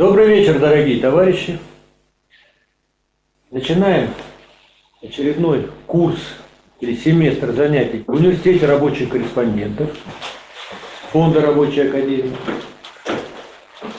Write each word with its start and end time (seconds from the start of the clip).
Добрый 0.00 0.28
вечер, 0.28 0.58
дорогие 0.58 0.98
товарищи. 0.98 1.58
Начинаем 3.50 4.08
очередной 5.02 5.68
курс 5.86 6.20
или 6.80 6.96
семестр 6.96 7.52
занятий 7.52 8.04
в 8.06 8.14
Университете 8.14 8.64
рабочих 8.64 9.10
корреспондентов 9.10 9.90
Фонда 11.12 11.42
рабочей 11.42 11.82
академии. 11.82 12.34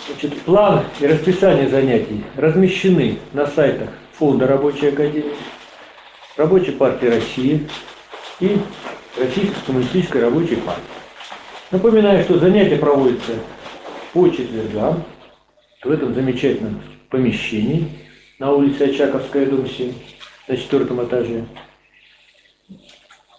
Значит, 0.07 0.41
план 0.41 0.85
и 0.99 1.05
расписание 1.05 1.69
занятий 1.69 2.23
размещены 2.35 3.19
на 3.33 3.45
сайтах 3.45 3.89
Фонда 4.13 4.47
рабочей 4.47 4.87
академии, 4.87 5.35
Рабочей 6.35 6.71
партии 6.71 7.05
России 7.05 7.67
и 8.39 8.57
Российской 9.19 9.63
коммунистической 9.67 10.23
рабочей 10.23 10.55
партии. 10.55 10.81
Напоминаю, 11.69 12.23
что 12.23 12.39
занятия 12.39 12.77
проводятся 12.77 13.33
по 14.13 14.27
четвергам 14.29 15.03
в 15.83 15.91
этом 15.91 16.13
замечательном 16.13 16.81
помещении 17.09 17.89
на 18.39 18.51
улице 18.51 18.83
Очаковская, 18.83 19.45
дом 19.45 19.67
7, 19.67 19.93
на 20.47 20.57
четвертом 20.57 21.05
этаже. 21.05 21.45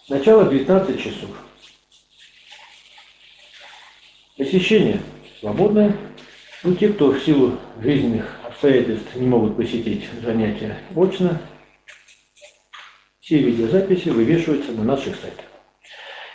Начало 0.09 0.49
19 0.49 1.01
часов. 1.01 1.29
Посещение 4.37 5.01
свободное. 5.39 5.95
Ну, 6.63 6.75
те, 6.75 6.89
кто 6.89 7.11
в 7.11 7.23
силу 7.23 7.59
жизненных 7.81 8.39
обстоятельств 8.45 9.15
не 9.15 9.27
могут 9.27 9.57
посетить 9.57 10.07
занятия 10.21 10.79
очно, 10.95 11.41
все 13.19 13.37
видеозаписи 13.37 14.09
вывешиваются 14.09 14.71
на 14.71 14.83
наших 14.83 15.15
сайтах. 15.15 15.45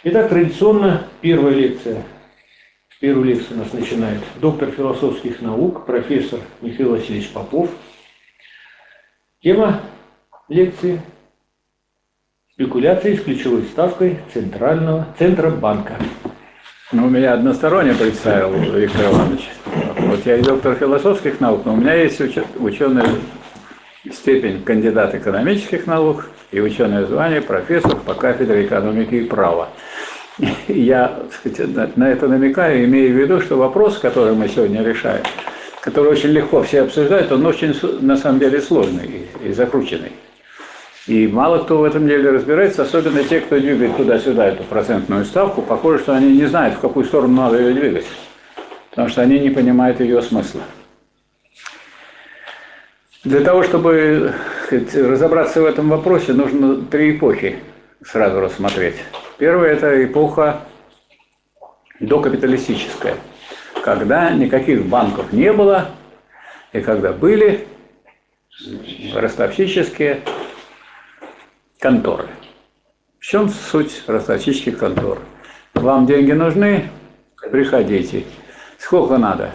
Итак, 0.05 0.29
традиционно 0.29 1.09
первая 1.21 1.55
лекция. 1.55 2.05
Первую 3.01 3.27
лекцию 3.27 3.59
у 3.59 3.63
нас 3.63 3.73
начинает 3.73 4.19
доктор 4.41 4.73
философских 4.73 5.41
наук, 5.41 5.87
профессор 5.87 6.41
Михаил 6.61 6.91
Васильевич 6.91 7.31
Попов. 7.31 7.71
Тема 9.41 9.83
лекции– 10.49 11.01
спекуляции 12.55 13.15
с 13.15 13.23
ключевой 13.23 13.63
ставкой 13.63 14.19
Центрального 14.35 15.07
Центробанка. 15.17 15.95
Ну, 16.91 17.07
у 17.07 17.09
меня 17.09 17.35
односторонне 17.35 17.95
представил 17.95 18.53
Виктор 18.55 19.13
Иванович. 19.13 19.49
Вот 19.99 20.27
я 20.27 20.37
и 20.37 20.43
доктор 20.43 20.75
философских 20.75 21.39
наук, 21.39 21.67
но 21.67 21.75
у 21.75 21.77
меня 21.77 21.95
есть 21.95 22.21
ученая 22.57 23.11
степень 24.11 24.65
кандидат 24.65 25.15
экономических 25.15 25.87
наук 25.87 26.31
и 26.51 26.61
ученое 26.61 27.07
звание 27.07 27.43
профессор 27.43 27.95
по 27.95 28.15
кафедре 28.15 28.67
экономики 28.67 29.15
и 29.15 29.25
права. 29.25 29.69
Я 30.69 31.23
сказать, 31.33 31.97
на 31.97 32.11
это 32.11 32.29
намекаю, 32.29 32.85
имея 32.85 33.13
в 33.13 33.17
виду, 33.17 33.41
что 33.41 33.57
вопрос, 33.57 33.99
который 33.99 34.35
мы 34.35 34.49
сегодня 34.49 34.83
решаем, 34.83 35.23
который 35.81 36.13
очень 36.13 36.31
легко 36.31 36.63
все 36.63 36.83
обсуждают, 36.83 37.33
он 37.33 37.45
очень, 37.47 37.75
на 38.01 38.17
самом 38.17 38.39
деле, 38.39 38.61
сложный 38.61 39.29
и 39.43 39.53
закрученный. 39.53 40.13
И 41.07 41.27
мало 41.27 41.65
кто 41.65 41.79
в 41.79 41.85
этом 41.85 42.07
деле 42.07 42.31
разбирается, 42.31 42.83
особенно 42.83 43.25
те, 43.25 43.41
кто 43.41 43.59
двигает 43.59 43.97
туда-сюда 43.97 44.49
эту 44.49 44.63
процентную 44.65 45.25
ставку. 45.25 45.63
Похоже, 45.63 46.01
что 46.01 46.15
они 46.15 46.37
не 46.37 46.45
знают, 46.45 46.75
в 46.75 46.81
какую 46.81 47.07
сторону 47.07 47.35
надо 47.35 47.59
ее 47.59 47.73
двигать, 47.73 48.05
потому 48.91 49.09
что 49.09 49.23
они 49.23 49.39
не 49.39 49.49
понимают 49.49 50.01
ее 50.01 50.21
смысла. 50.21 50.61
Для 53.25 53.41
того, 53.41 53.63
чтобы 53.63 54.35
сказать, 54.67 54.95
разобраться 54.95 55.63
в 55.63 55.65
этом 55.65 55.89
вопросе, 55.89 56.35
нужно 56.35 56.77
три 56.77 57.17
эпохи 57.17 57.57
сразу 58.05 58.41
рассмотреть. 58.41 58.97
Первая– 59.39 59.75
это 59.77 60.05
эпоха 60.05 60.63
докапиталистическая, 62.01 63.15
когда 63.85 64.31
никаких 64.31 64.85
банков 64.85 65.33
не 65.33 65.53
было, 65.53 65.93
и 66.73 66.81
когда 66.81 67.13
были 67.13 67.69
ростовщические 69.15 70.23
конторы. 71.79 72.27
В 73.21 73.25
чем 73.25 73.49
суть 73.49 74.03
ростовщических 74.09 74.77
контор? 74.77 75.21
Вам 75.75 76.07
деньги 76.07 76.33
нужны? 76.33 76.91
Приходите. 77.53 78.25
Сколько 78.79 79.19
надо? 79.19 79.53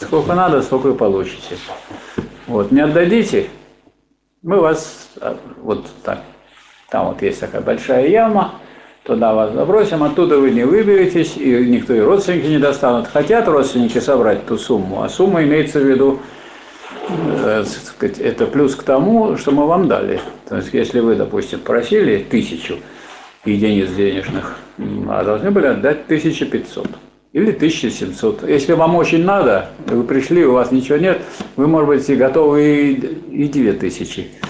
Сколько 0.00 0.34
надо, 0.34 0.62
столько 0.62 0.88
и 0.88 0.94
получите. 0.94 1.58
Вот, 2.46 2.70
не 2.70 2.80
отдадите, 2.80 3.50
мы 4.40 4.58
вас 4.58 5.10
а, 5.20 5.38
вот 5.58 5.86
так, 6.02 6.22
там 6.88 7.08
вот 7.08 7.20
есть 7.20 7.40
такая 7.40 7.60
большая 7.60 8.08
яма, 8.08 8.54
туда 9.08 9.32
вас 9.32 9.54
забросим, 9.54 10.04
оттуда 10.04 10.38
вы 10.38 10.50
не 10.50 10.64
выберетесь, 10.64 11.38
и 11.38 11.66
никто 11.66 11.94
и 11.94 12.00
родственники 12.00 12.46
не 12.46 12.58
достанут. 12.58 13.08
Хотят 13.08 13.48
родственники 13.48 13.98
собрать 13.98 14.44
ту 14.44 14.58
сумму, 14.58 15.02
а 15.02 15.08
сумма 15.08 15.42
имеется 15.44 15.80
в 15.80 15.84
виду, 15.84 16.20
э, 17.08 17.64
сказать, 17.64 18.18
это 18.18 18.46
плюс 18.46 18.76
к 18.76 18.82
тому, 18.82 19.38
что 19.38 19.50
мы 19.50 19.66
вам 19.66 19.88
дали. 19.88 20.20
То 20.46 20.56
есть, 20.56 20.74
если 20.74 21.00
вы, 21.00 21.14
допустим, 21.14 21.60
просили 21.60 22.18
тысячу 22.18 22.76
единиц 23.46 23.88
денежных, 23.92 24.56
а 25.08 25.24
должны 25.24 25.50
были 25.50 25.66
отдать 25.66 26.04
1500 26.04 26.86
или 27.32 27.52
1700. 27.52 28.46
Если 28.46 28.74
вам 28.74 28.94
очень 28.94 29.24
надо, 29.24 29.70
вы 29.86 30.04
пришли, 30.04 30.44
у 30.44 30.52
вас 30.52 30.70
ничего 30.70 30.98
нет, 30.98 31.22
вы, 31.56 31.66
может 31.66 31.88
быть, 31.88 32.18
готовы 32.18 32.92
и 33.30 33.48
2000. 33.48 34.47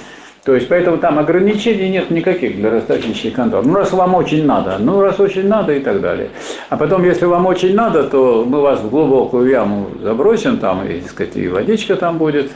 То 0.49 0.55
есть, 0.55 0.67
поэтому 0.67 0.97
там 0.97 1.19
ограничений 1.19 1.91
нет 1.91 2.09
никаких 2.09 2.57
для 2.57 2.71
расточничьих 2.71 3.35
контор. 3.35 3.67
Ну, 3.67 3.75
раз 3.75 3.93
вам 3.93 4.15
очень 4.15 4.47
надо, 4.47 4.79
ну, 4.79 5.03
раз 5.03 5.21
очень 5.21 5.47
надо 5.47 5.75
и 5.75 5.81
так 5.81 6.01
далее. 6.01 6.31
А 6.71 6.79
потом, 6.79 7.05
если 7.05 7.27
вам 7.27 7.45
очень 7.45 7.75
надо, 7.75 8.05
то 8.05 8.47
мы 8.49 8.63
вас 8.63 8.81
в 8.81 8.89
глубокую 8.89 9.51
яму 9.51 9.89
забросим, 10.01 10.57
там, 10.57 10.87
и, 10.87 11.01
так 11.01 11.11
сказать, 11.11 11.37
и 11.37 11.49
водичка 11.49 11.97
там 11.97 12.17
будет, 12.17 12.51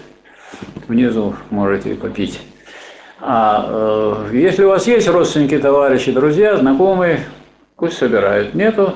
внизу 0.88 1.34
можете 1.50 1.94
попить. 1.94 2.40
А 3.20 3.66
э, 3.68 4.36
если 4.38 4.64
у 4.64 4.68
вас 4.70 4.86
есть 4.86 5.06
родственники, 5.06 5.58
товарищи, 5.58 6.12
друзья, 6.12 6.56
знакомые, 6.56 7.20
пусть 7.76 7.98
собирают. 7.98 8.54
Нету, 8.54 8.94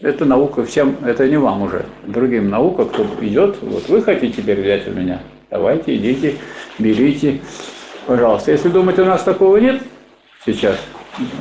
это 0.00 0.26
наука 0.26 0.66
всем, 0.66 0.96
это 1.02 1.26
не 1.26 1.38
вам 1.38 1.62
уже, 1.62 1.86
другим 2.06 2.50
наука, 2.50 2.84
кто 2.84 3.06
идет, 3.22 3.56
вот 3.62 3.88
вы 3.88 4.02
хотите 4.02 4.42
теперь 4.42 4.60
взять 4.60 4.86
у 4.86 4.90
меня, 4.90 5.22
давайте, 5.52 5.96
идите, 5.96 6.36
берите, 6.78 7.40
пожалуйста. 8.06 8.52
Если 8.52 8.68
думаете, 8.68 9.02
у 9.02 9.04
нас 9.04 9.22
такого 9.22 9.58
нет 9.58 9.82
сейчас, 10.44 10.76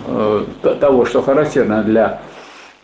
э, 0.07 0.45
того, 0.79 1.05
что 1.05 1.21
характерно 1.21 1.81
для 1.81 2.21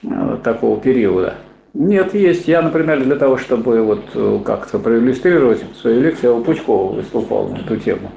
э, 0.04 0.38
такого 0.44 0.80
периода, 0.80 1.36
нет, 1.74 2.16
есть. 2.16 2.48
Я, 2.48 2.62
например, 2.62 3.04
для 3.04 3.18
того, 3.18 3.38
чтобы 3.38 3.82
вот 3.84 4.06
э, 4.16 4.40
как-то 4.44 4.80
проиллюстрировать 4.80 5.62
свою 5.80 6.02
лекцию, 6.02 6.32
я 6.32 6.38
у 6.38 6.44
Пучкова 6.44 6.94
выступал 6.94 7.50
на 7.50 7.58
эту 7.58 7.76
тему. 7.76 8.10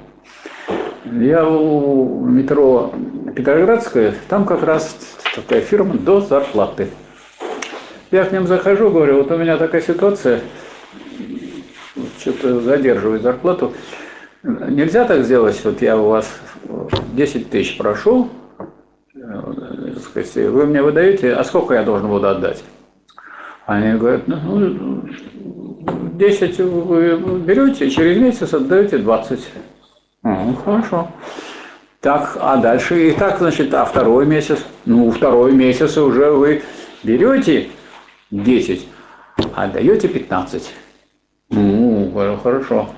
Я 1.05 1.47
у 1.47 2.25
метро 2.25 2.93
Петроградская, 3.35 4.15
там 4.29 4.45
как 4.45 4.63
раз 4.63 4.95
такая 5.35 5.61
фирма 5.61 5.95
до 5.95 6.21
зарплаты. 6.21 6.87
Я 8.09 8.23
к 8.23 8.31
ним 8.31 8.47
захожу, 8.47 8.89
говорю, 8.89 9.17
вот 9.17 9.31
у 9.31 9.37
меня 9.37 9.57
такая 9.57 9.81
ситуация, 9.81 10.39
что-то 12.21 12.61
задерживаю 12.61 13.19
зарплату. 13.19 13.73
Нельзя 14.43 15.05
так 15.05 15.23
сделать, 15.23 15.59
вот 15.63 15.81
я 15.81 15.97
у 15.97 16.09
вас 16.09 16.31
10 17.13 17.49
тысяч 17.49 17.77
прошу, 17.77 18.29
сказать, 20.03 20.35
вы 20.35 20.65
мне 20.65 20.81
выдаете, 20.81 21.33
а 21.33 21.43
сколько 21.43 21.73
я 21.73 21.83
должен 21.83 22.07
буду 22.07 22.27
отдать? 22.27 22.63
Они 23.65 23.97
говорят, 23.97 24.27
ну, 24.27 25.03
10 26.13 26.59
вы 26.59 27.39
берете, 27.39 27.89
через 27.89 28.17
месяц 28.17 28.53
отдаете 28.53 28.97
20. 28.97 29.39
Ну, 30.23 30.55
хорошо. 30.63 31.07
Так, 31.99 32.37
а 32.39 32.57
дальше 32.57 33.09
и 33.09 33.11
так, 33.11 33.37
значит, 33.37 33.73
а 33.73 33.85
второй 33.85 34.25
месяц? 34.25 34.59
Ну, 34.85 35.11
второй 35.11 35.51
месяц 35.51 35.97
уже 35.97 36.31
вы 36.31 36.63
берете 37.03 37.67
10, 38.31 38.87
а 39.55 39.67
даете 39.67 40.07
15. 40.07 40.73
Ну, 41.51 42.39
хорошо. 42.43 42.89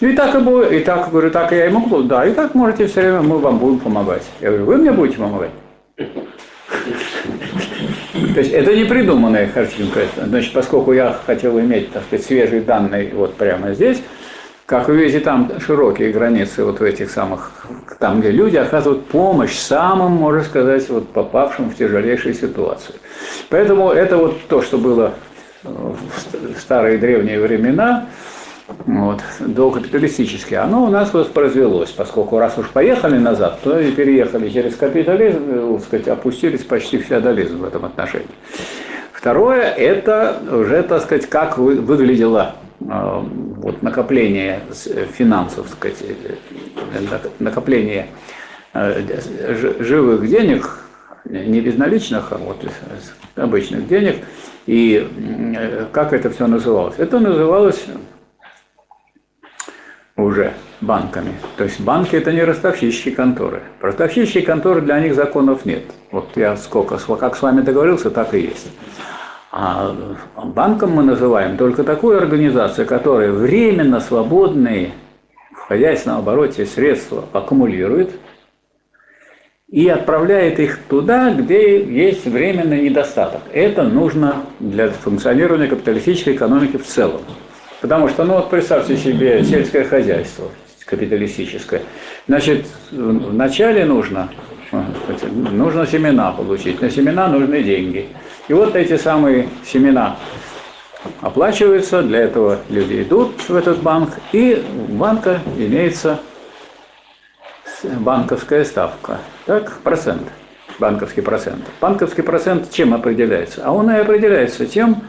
И 0.00 0.12
так 0.12 0.34
и 0.34 0.38
будет, 0.38 0.72
и 0.72 0.80
так, 0.80 1.10
говорю, 1.10 1.30
так 1.30 1.52
я 1.52 1.66
и 1.66 1.70
могу, 1.70 2.02
да, 2.02 2.26
и 2.26 2.32
так 2.32 2.54
можете 2.54 2.86
все 2.86 3.00
время, 3.00 3.22
мы 3.22 3.38
вам 3.38 3.58
будем 3.58 3.78
помогать. 3.78 4.24
Я 4.40 4.48
говорю, 4.48 4.64
вы 4.66 4.76
мне 4.76 4.90
будете 4.90 5.18
помогать? 5.18 5.50
То 5.96 8.40
есть 8.40 8.52
это 8.52 8.74
не 8.74 8.84
придуманная 8.84 9.48
картинка. 9.48 10.00
Значит, 10.16 10.52
поскольку 10.52 10.92
я 10.92 11.16
хотел 11.24 11.58
иметь, 11.60 11.92
так 11.92 12.02
сказать, 12.04 12.26
свежие 12.26 12.62
данные 12.62 13.12
вот 13.14 13.34
прямо 13.34 13.74
здесь, 13.74 14.02
как 14.66 14.88
вы 14.88 14.96
видите, 14.96 15.20
там 15.20 15.52
широкие 15.60 16.10
границы 16.10 16.64
вот 16.64 16.80
в 16.80 16.82
этих 16.82 17.10
самых, 17.10 17.66
там, 18.00 18.20
где 18.20 18.30
люди 18.30 18.56
оказывают 18.56 19.06
помощь 19.06 19.56
самым, 19.56 20.12
можно 20.12 20.42
сказать, 20.42 20.88
вот 20.88 21.08
попавшим 21.10 21.70
в 21.70 21.76
тяжелейшую 21.76 22.34
ситуацию. 22.34 22.96
Поэтому 23.50 23.90
это 23.90 24.16
вот 24.16 24.40
то, 24.48 24.62
что 24.62 24.78
было 24.78 25.12
в 25.64 26.60
старые 26.60 26.98
древние 26.98 27.40
времена, 27.40 28.06
вот, 28.86 29.20
докапиталистические, 29.40 30.60
оно 30.60 30.84
у 30.84 30.88
нас 30.88 31.12
воспроизвелось, 31.12 31.90
поскольку 31.90 32.38
раз 32.38 32.56
уж 32.58 32.68
поехали 32.68 33.18
назад, 33.18 33.60
то 33.62 33.78
и 33.78 33.90
переехали 33.92 34.48
через 34.48 34.76
капитализм, 34.76 35.76
так 35.76 35.84
сказать, 35.86 36.08
опустились 36.08 36.62
почти 36.64 36.98
в 36.98 37.02
феодализм 37.02 37.58
в 37.58 37.64
этом 37.64 37.84
отношении. 37.84 38.26
Второе– 39.12 39.62
это 39.76 40.36
уже, 40.50 40.82
так 40.82 41.02
сказать, 41.02 41.26
как 41.26 41.56
вы- 41.58 41.76
выглядело 41.76 42.54
э, 42.80 43.20
вот, 43.56 43.82
накопление 43.82 44.60
с- 44.70 44.88
финансов, 45.12 45.68
сказать, 45.70 45.96
э, 46.02 46.34
нак- 47.10 47.30
накопление 47.38 48.06
э, 48.74 49.00
живых 49.80 50.28
денег, 50.28 50.80
не 51.24 51.60
безналичных, 51.60 52.32
а 52.32 52.38
вот 52.38 52.64
обычных 53.36 53.88
денег. 53.88 54.24
И 54.66 55.08
э, 55.56 55.86
как 55.92 56.12
это 56.12 56.30
все 56.30 56.46
называлось? 56.46 56.94
Это 56.98 57.18
называлось 57.18 57.84
уже 60.16 60.54
банками. 60.80 61.32
То 61.56 61.64
есть 61.64 61.80
банки 61.80 62.14
это 62.16 62.32
не 62.32 62.42
ростовщические 62.42 63.14
конторы. 63.14 63.62
Ростовщические 63.80 64.44
конторы 64.44 64.80
для 64.80 65.00
них 65.00 65.14
законов 65.14 65.64
нет. 65.64 65.84
Вот 66.10 66.36
я 66.36 66.56
сколько, 66.56 66.98
как 66.98 67.36
с 67.36 67.42
вами 67.42 67.62
договорился, 67.62 68.10
так 68.10 68.34
и 68.34 68.40
есть. 68.40 68.70
А 69.50 69.94
банком 70.36 70.90
мы 70.90 71.02
называем 71.02 71.56
только 71.56 71.84
такую 71.84 72.18
организацию, 72.18 72.86
которая 72.86 73.30
временно 73.30 74.00
свободные 74.00 74.92
в 75.52 75.68
хозяйственном 75.68 76.18
обороте 76.18 76.66
средства 76.66 77.24
аккумулирует 77.32 78.10
и 79.74 79.88
отправляет 79.88 80.60
их 80.60 80.78
туда, 80.88 81.32
где 81.32 81.82
есть 81.82 82.26
временный 82.26 82.80
недостаток. 82.82 83.40
Это 83.52 83.82
нужно 83.82 84.44
для 84.60 84.90
функционирования 84.90 85.66
капиталистической 85.66 86.34
экономики 86.34 86.76
в 86.76 86.86
целом. 86.86 87.22
Потому 87.80 88.08
что, 88.08 88.22
ну 88.22 88.34
вот 88.34 88.50
представьте 88.50 88.96
себе 88.96 89.42
сельское 89.42 89.82
хозяйство 89.82 90.44
капиталистическое. 90.86 91.82
Значит, 92.28 92.66
вначале 92.92 93.84
нужно, 93.84 94.28
нужно 95.50 95.88
семена 95.88 96.30
получить, 96.30 96.80
на 96.80 96.88
семена 96.88 97.26
нужны 97.26 97.64
деньги. 97.64 98.06
И 98.46 98.52
вот 98.52 98.76
эти 98.76 98.96
самые 98.96 99.48
семена 99.66 100.18
оплачиваются, 101.20 102.00
для 102.04 102.20
этого 102.20 102.60
люди 102.70 103.02
идут 103.02 103.40
в 103.48 103.56
этот 103.56 103.82
банк, 103.82 104.10
и 104.30 104.62
у 104.88 104.92
банка 104.92 105.40
имеется 105.58 106.20
банковская 108.00 108.64
ставка, 108.64 109.18
так, 109.46 109.78
процент, 109.82 110.22
банковский 110.78 111.20
процент. 111.20 111.64
Банковский 111.80 112.22
процент 112.22 112.70
чем 112.70 112.94
определяется? 112.94 113.62
А 113.64 113.72
он 113.72 113.90
и 113.90 113.94
определяется 113.94 114.66
тем, 114.66 115.02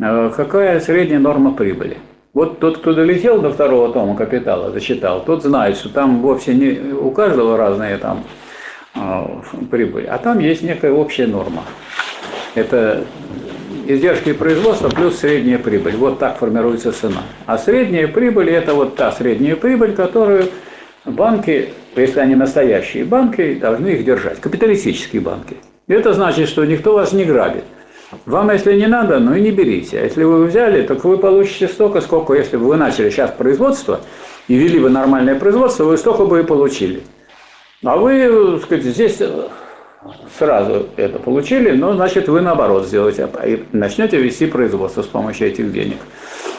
э, 0.00 0.32
какая 0.36 0.80
средняя 0.80 1.18
норма 1.18 1.52
прибыли. 1.52 1.98
Вот 2.32 2.58
тот, 2.58 2.78
кто 2.78 2.92
долетел 2.94 3.40
до 3.40 3.50
второго 3.50 3.92
тома 3.92 4.16
капитала, 4.16 4.72
зачитал, 4.72 5.24
тот 5.24 5.42
знает, 5.44 5.76
что 5.76 5.88
там 5.88 6.20
вовсе 6.20 6.54
не 6.54 6.92
у 6.92 7.10
каждого 7.10 7.56
разные 7.56 7.96
там 7.98 8.24
э, 8.94 9.26
прибыль, 9.70 10.06
а 10.06 10.18
там 10.18 10.40
есть 10.40 10.62
некая 10.62 10.92
общая 10.92 11.26
норма. 11.26 11.62
Это 12.54 13.04
издержки 13.86 14.32
производства 14.32 14.88
плюс 14.88 15.18
средняя 15.18 15.58
прибыль. 15.58 15.96
Вот 15.96 16.18
так 16.18 16.38
формируется 16.38 16.92
цена. 16.92 17.22
А 17.46 17.58
средняя 17.58 18.08
прибыль– 18.08 18.50
это 18.50 18.74
вот 18.74 18.96
та 18.96 19.12
средняя 19.12 19.56
прибыль, 19.56 19.94
которую 19.94 20.46
банки, 21.04 21.70
если 21.96 22.20
они 22.20 22.34
настоящие 22.34 23.04
банки, 23.04 23.54
должны 23.54 23.88
их 23.88 24.04
держать. 24.04 24.40
Капиталистические 24.40 25.22
банки. 25.22 25.56
Это 25.86 26.12
значит, 26.14 26.48
что 26.48 26.64
никто 26.64 26.94
вас 26.94 27.12
не 27.12 27.24
грабит. 27.24 27.64
Вам, 28.26 28.50
если 28.50 28.74
не 28.76 28.86
надо, 28.86 29.18
ну 29.18 29.34
и 29.34 29.40
не 29.40 29.50
берите. 29.50 29.98
А 29.98 30.04
если 30.04 30.24
вы 30.24 30.44
взяли, 30.44 30.82
так 30.82 31.04
вы 31.04 31.18
получите 31.18 31.68
столько, 31.68 32.00
сколько, 32.00 32.34
если 32.34 32.56
бы 32.56 32.66
вы 32.66 32.76
начали 32.76 33.10
сейчас 33.10 33.30
производство 33.30 34.00
и 34.48 34.54
вели 34.54 34.78
бы 34.78 34.88
нормальное 34.88 35.34
производство, 35.34 35.84
вы 35.84 35.96
столько 35.96 36.24
бы 36.24 36.40
и 36.40 36.42
получили. 36.42 37.02
А 37.84 37.96
вы, 37.96 38.56
так 38.58 38.62
сказать, 38.64 38.84
здесь 38.84 39.20
сразу 40.38 40.86
это 40.96 41.18
получили, 41.18 41.72
но 41.72 41.94
значит 41.94 42.28
вы 42.28 42.40
наоборот 42.40 42.86
сделаете, 42.86 43.28
и 43.44 43.64
начнете 43.72 44.18
вести 44.18 44.46
производство 44.46 45.02
с 45.02 45.06
помощью 45.06 45.48
этих 45.48 45.72
денег 45.72 45.98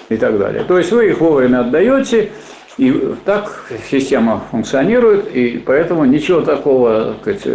и 0.10 0.18
так 0.18 0.38
далее. 0.38 0.64
То 0.64 0.78
есть 0.78 0.92
вы 0.92 1.10
их 1.10 1.20
вовремя 1.20 1.62
отдаете, 1.62 2.32
и 2.78 3.16
так 3.24 3.72
система 3.90 4.42
функционирует, 4.52 5.34
и 5.34 5.62
поэтому 5.66 6.06
ничего 6.06 6.42
такого 6.42 7.16
так 7.24 7.40
сказать, 7.40 7.48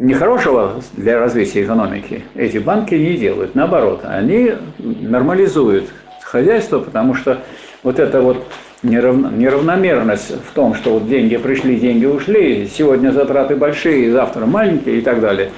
нехорошего 0.00 0.82
для 0.94 1.18
развития 1.18 1.62
экономики 1.62 2.24
эти 2.34 2.58
банки 2.58 2.94
не 2.94 3.16
делают. 3.16 3.54
Наоборот, 3.54 4.00
они 4.04 4.52
нормализуют 4.78 5.86
хозяйство, 6.22 6.80
потому 6.80 7.14
что 7.14 7.38
вот 7.82 7.98
это 7.98 8.20
вот 8.20 8.46
неравномерность 8.82 10.32
в 10.46 10.54
том, 10.54 10.74
что 10.74 10.94
вот 10.94 11.08
деньги 11.08 11.36
пришли, 11.36 11.76
деньги 11.76 12.06
ушли, 12.06 12.66
сегодня 12.66 13.10
затраты 13.10 13.56
большие, 13.56 14.10
завтра 14.10 14.46
маленькие 14.46 14.98
и 14.98 15.00
так 15.02 15.20
далее, 15.20 15.50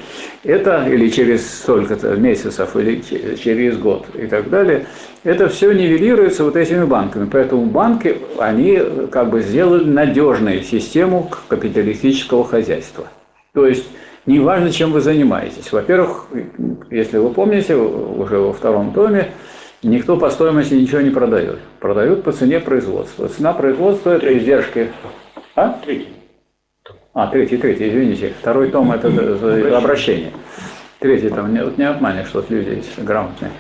это 0.44 0.87
или 0.89 1.09
через 1.09 1.61
столько-то 1.61 2.17
месяцев, 2.17 2.77
или 2.77 3.00
через 3.37 3.79
год 3.79 4.06
и 4.15 4.27
так 4.27 4.50
далее, 4.50 4.87
это 5.25 5.49
все 5.49 5.73
нивелируется 5.73 6.44
вот 6.44 6.56
этими 6.56 6.85
банками. 6.85 7.29
Поэтому 7.31 7.67
банки, 7.67 8.19
они 8.39 8.81
как 9.11 9.31
бы 9.31 9.41
сделали 9.41 9.85
надежную 9.85 10.62
систему 10.62 11.31
капиталистического 11.49 12.44
хозяйства. 12.44 13.06
То 13.55 13.67
есть 13.67 13.87
неважно, 14.27 14.71
чем 14.73 14.93
вы 14.93 15.00
занимаетесь. 15.00 15.71
Во-первых, 15.73 16.27
если 16.91 17.19
вы 17.19 17.31
помните, 17.31 17.77
уже 17.77 18.38
во 18.38 18.53
втором 18.53 18.93
томе, 18.93 19.29
никто 19.83 20.17
по 20.17 20.31
стоимости 20.31 20.75
ничего 20.75 21.00
не 21.00 21.11
продает. 21.11 21.59
Продают 21.79 22.25
по 22.25 22.33
цене 22.33 22.61
производства. 22.61 23.29
Цена 23.29 23.53
производства– 23.53 24.11
это 24.17 24.37
издержки. 24.37 24.91
А? 25.55 25.79
Третий. 25.85 26.22
А, 27.14 27.26
третий, 27.26 27.59
третий, 27.59 27.91
извините. 27.91 28.32
Второй 28.41 28.70
том– 28.70 28.91
это 28.93 29.09
обращение. 29.76 30.32
Третий 30.99 31.29
там, 31.29 31.53
не, 31.53 31.62
вот 31.62 31.76
не 31.76 31.85
обманешь, 31.85 32.29
что 32.29 32.43
люди 32.49 32.82
грамотные. 32.97 33.50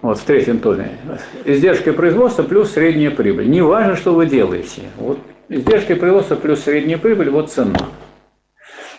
Вот 0.00 0.18
в 0.18 0.24
третьем 0.24 0.58
томе. 0.58 0.98
Издержки 1.44 1.92
производства 1.92 2.42
плюс 2.42 2.72
средняя 2.72 3.12
прибыль. 3.12 3.48
Не 3.48 3.62
важно, 3.62 3.94
что 3.94 4.12
вы 4.12 4.26
делаете. 4.26 4.82
Вот 4.96 5.20
издержки 5.48 5.94
производства 5.94 6.34
плюс 6.34 6.64
средняя 6.64 6.98
прибыль– 6.98 7.30
вот 7.30 7.52
цена. 7.52 7.78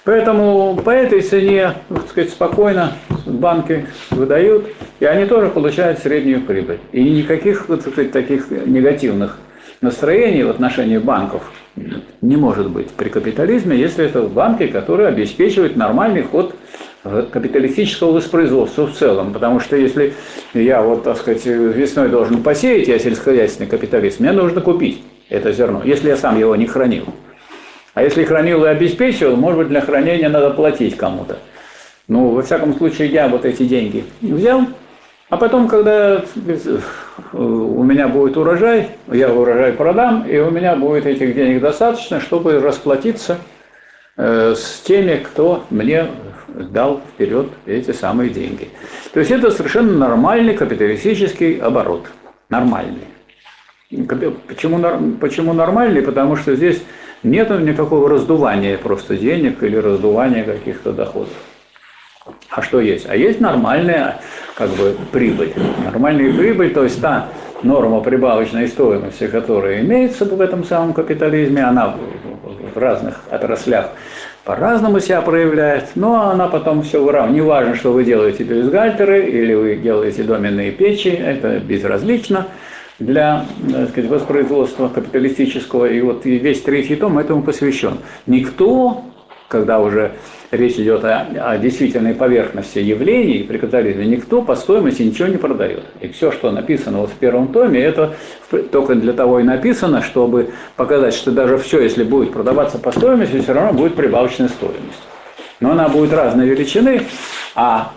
Поэтому 0.05 0.77
по 0.77 0.89
этой 0.89 1.19
цене, 1.19 1.73
так 1.89 2.07
сказать, 2.07 2.29
спокойно 2.29 2.93
банки 3.25 3.87
выдают, 4.11 4.67
и 5.01 5.05
они 5.05 5.25
тоже 5.25 5.49
получают 5.49 5.99
среднюю 5.99 6.41
прибыль. 6.41 6.79
И 6.93 7.03
никаких 7.03 7.65
так 7.67 7.81
сказать, 7.81 8.13
таких 8.13 8.49
негативных 8.51 9.37
настроений 9.83 10.43
в 10.43 10.49
отношении 10.49 10.97
банков 10.97 11.51
не 12.21 12.37
может 12.37 12.69
быть 12.69 12.89
при 12.91 13.09
капитализме, 13.09 13.77
если 13.77 14.05
это 14.05 14.23
банки, 14.23 14.67
которые 14.67 15.09
обеспечивают 15.09 15.75
нормальный 15.75 16.23
ход 16.23 16.55
капиталистического 17.03 18.13
воспроизводства 18.13 18.87
в 18.87 18.93
целом. 18.93 19.33
Потому 19.33 19.59
что 19.59 19.75
если 19.75 20.13
я 20.53 20.81
вот, 20.81 21.03
так 21.03 21.17
сказать, 21.17 21.45
весной 21.45 22.09
должен 22.09 22.41
посеять, 22.41 22.87
я 22.87 22.97
сельскохозяйственный 22.97 23.69
капиталист, 23.69 24.19
мне 24.19 24.31
нужно 24.31 24.61
купить 24.61 25.03
это 25.29 25.51
зерно, 25.51 25.81
если 25.83 26.09
я 26.09 26.17
сам 26.17 26.39
его 26.39 26.55
не 26.55 26.65
хранил. 26.65 27.05
А 27.93 28.01
если 28.01 28.23
хранил 28.23 28.65
и 28.65 28.69
обеспечивал, 28.69 29.35
может 29.35 29.59
быть, 29.59 29.67
для 29.67 29.81
хранения 29.81 30.29
надо 30.29 30.49
платить 30.51 30.95
кому-то. 30.97 31.37
Ну, 32.07 32.29
во 32.29 32.41
всяком 32.41 32.75
случае, 32.75 33.09
я 33.09 33.27
вот 33.27 33.45
эти 33.45 33.63
деньги 33.63 34.03
взял, 34.21 34.65
а 35.33 35.37
потом, 35.37 35.67
когда 35.67 36.23
у 37.33 37.83
меня 37.83 38.07
будет 38.07 38.37
урожай, 38.37 38.89
я 39.11 39.33
урожай 39.33 39.73
продам, 39.73 40.27
и 40.27 40.37
у 40.37 40.51
меня 40.51 40.75
будет 40.75 41.07
этих 41.07 41.33
денег 41.33 41.59
достаточно, 41.59 42.21
чтобы 42.21 42.59
расплатиться 42.59 43.39
с 44.15 44.81
теми, 44.85 45.15
кто 45.15 45.63
мне 45.71 46.05
дал 46.47 47.01
вперед 47.15 47.47
эти 47.65 47.89
самые 47.93 48.29
деньги. 48.29 48.69
То 49.11 49.21
есть 49.21 49.31
это 49.31 49.49
совершенно 49.49 49.97
нормальный 49.97 50.53
капиталистический 50.53 51.57
оборот. 51.57 52.05
Нормальный. 52.49 53.07
Почему, 54.47 55.15
почему 55.19 55.53
нормальный? 55.53 56.03
Потому 56.03 56.35
что 56.35 56.55
здесь 56.55 56.83
нет 57.23 57.49
никакого 57.49 58.07
раздувания 58.07 58.77
просто 58.77 59.17
денег 59.17 59.63
или 59.63 59.77
раздувания 59.77 60.43
каких-то 60.43 60.91
доходов. 60.91 61.33
А 62.55 62.61
что 62.61 62.79
есть? 62.79 63.07
А 63.09 63.15
есть 63.15 63.41
нормальная 63.41 64.19
как 64.55 64.69
бы, 64.69 64.95
прибыль. 65.11 65.53
Нормальная 65.83 66.31
прибыль, 66.31 66.71
то 66.71 66.83
есть 66.83 67.01
та 67.01 67.29
норма 67.63 68.01
прибавочной 68.01 68.67
стоимости, 68.67 69.25
которая 69.27 69.81
имеется 69.81 70.25
в 70.25 70.39
этом 70.39 70.63
самом 70.63 70.93
капитализме, 70.93 71.63
она 71.63 71.95
в 72.73 72.77
разных 72.77 73.21
отраслях 73.31 73.89
по-разному 74.45 74.99
себя 74.99 75.21
проявляет, 75.21 75.91
но 75.95 76.29
она 76.29 76.47
потом 76.47 76.83
все 76.83 77.01
выравнивает. 77.01 77.43
Неважно, 77.43 77.75
что 77.75 77.91
вы 77.91 78.03
делаете 78.03 78.43
бюстгальтеры 78.43 79.25
или 79.25 79.53
вы 79.53 79.75
делаете 79.77 80.23
доменные 80.23 80.71
печи, 80.71 81.07
это 81.07 81.59
безразлично 81.59 82.47
для 82.99 83.45
так 83.71 83.89
сказать, 83.89 84.09
воспроизводства 84.09 84.89
капиталистического. 84.89 85.85
И 85.85 85.99
вот 86.01 86.25
весь 86.25 86.61
третий 86.61 86.95
том 86.95 87.17
этому 87.17 87.41
посвящен. 87.41 87.97
Никто, 88.27 89.03
когда 89.53 89.79
уже 89.79 90.13
речь 90.49 90.73
идет 90.73 91.05
о, 91.05 91.27
о 91.39 91.57
действительной 91.59 92.15
поверхности 92.15 92.79
явлений 92.79 93.43
при 93.43 93.59
капитализме, 93.59 94.07
никто 94.07 94.41
по 94.41 94.55
стоимости 94.55 95.03
ничего 95.03 95.27
не 95.27 95.37
продает. 95.37 95.83
И 96.01 96.07
все, 96.07 96.31
что 96.31 96.49
написано 96.49 96.97
вот 96.97 97.11
в 97.11 97.13
первом 97.13 97.53
томе, 97.53 97.79
это 97.79 98.15
только 98.71 98.95
для 98.95 99.13
того 99.13 99.39
и 99.39 99.43
написано, 99.43 100.01
чтобы 100.01 100.49
показать, 100.75 101.13
что 101.13 101.31
даже 101.31 101.59
все, 101.59 101.81
если 101.81 102.03
будет 102.03 102.33
продаваться 102.33 102.79
по 102.79 102.91
стоимости, 102.91 103.39
все 103.41 103.53
равно 103.53 103.73
будет 103.73 103.93
прибавочная 103.93 104.47
стоимость. 104.47 105.03
Но 105.59 105.71
она 105.71 105.87
будет 105.87 106.11
разной 106.13 106.47
величины, 106.47 107.03
а 107.53 107.93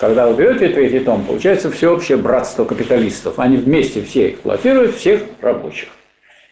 когда 0.00 0.26
вы 0.26 0.34
берете 0.34 0.68
третий 0.68 0.98
том, 0.98 1.24
получается 1.24 1.70
всеобщее 1.70 2.18
братство 2.18 2.64
капиталистов. 2.64 3.38
Они 3.38 3.56
вместе 3.56 4.02
все 4.02 4.30
эксплуатируют 4.30 4.96
всех 4.96 5.22
рабочих. 5.40 5.88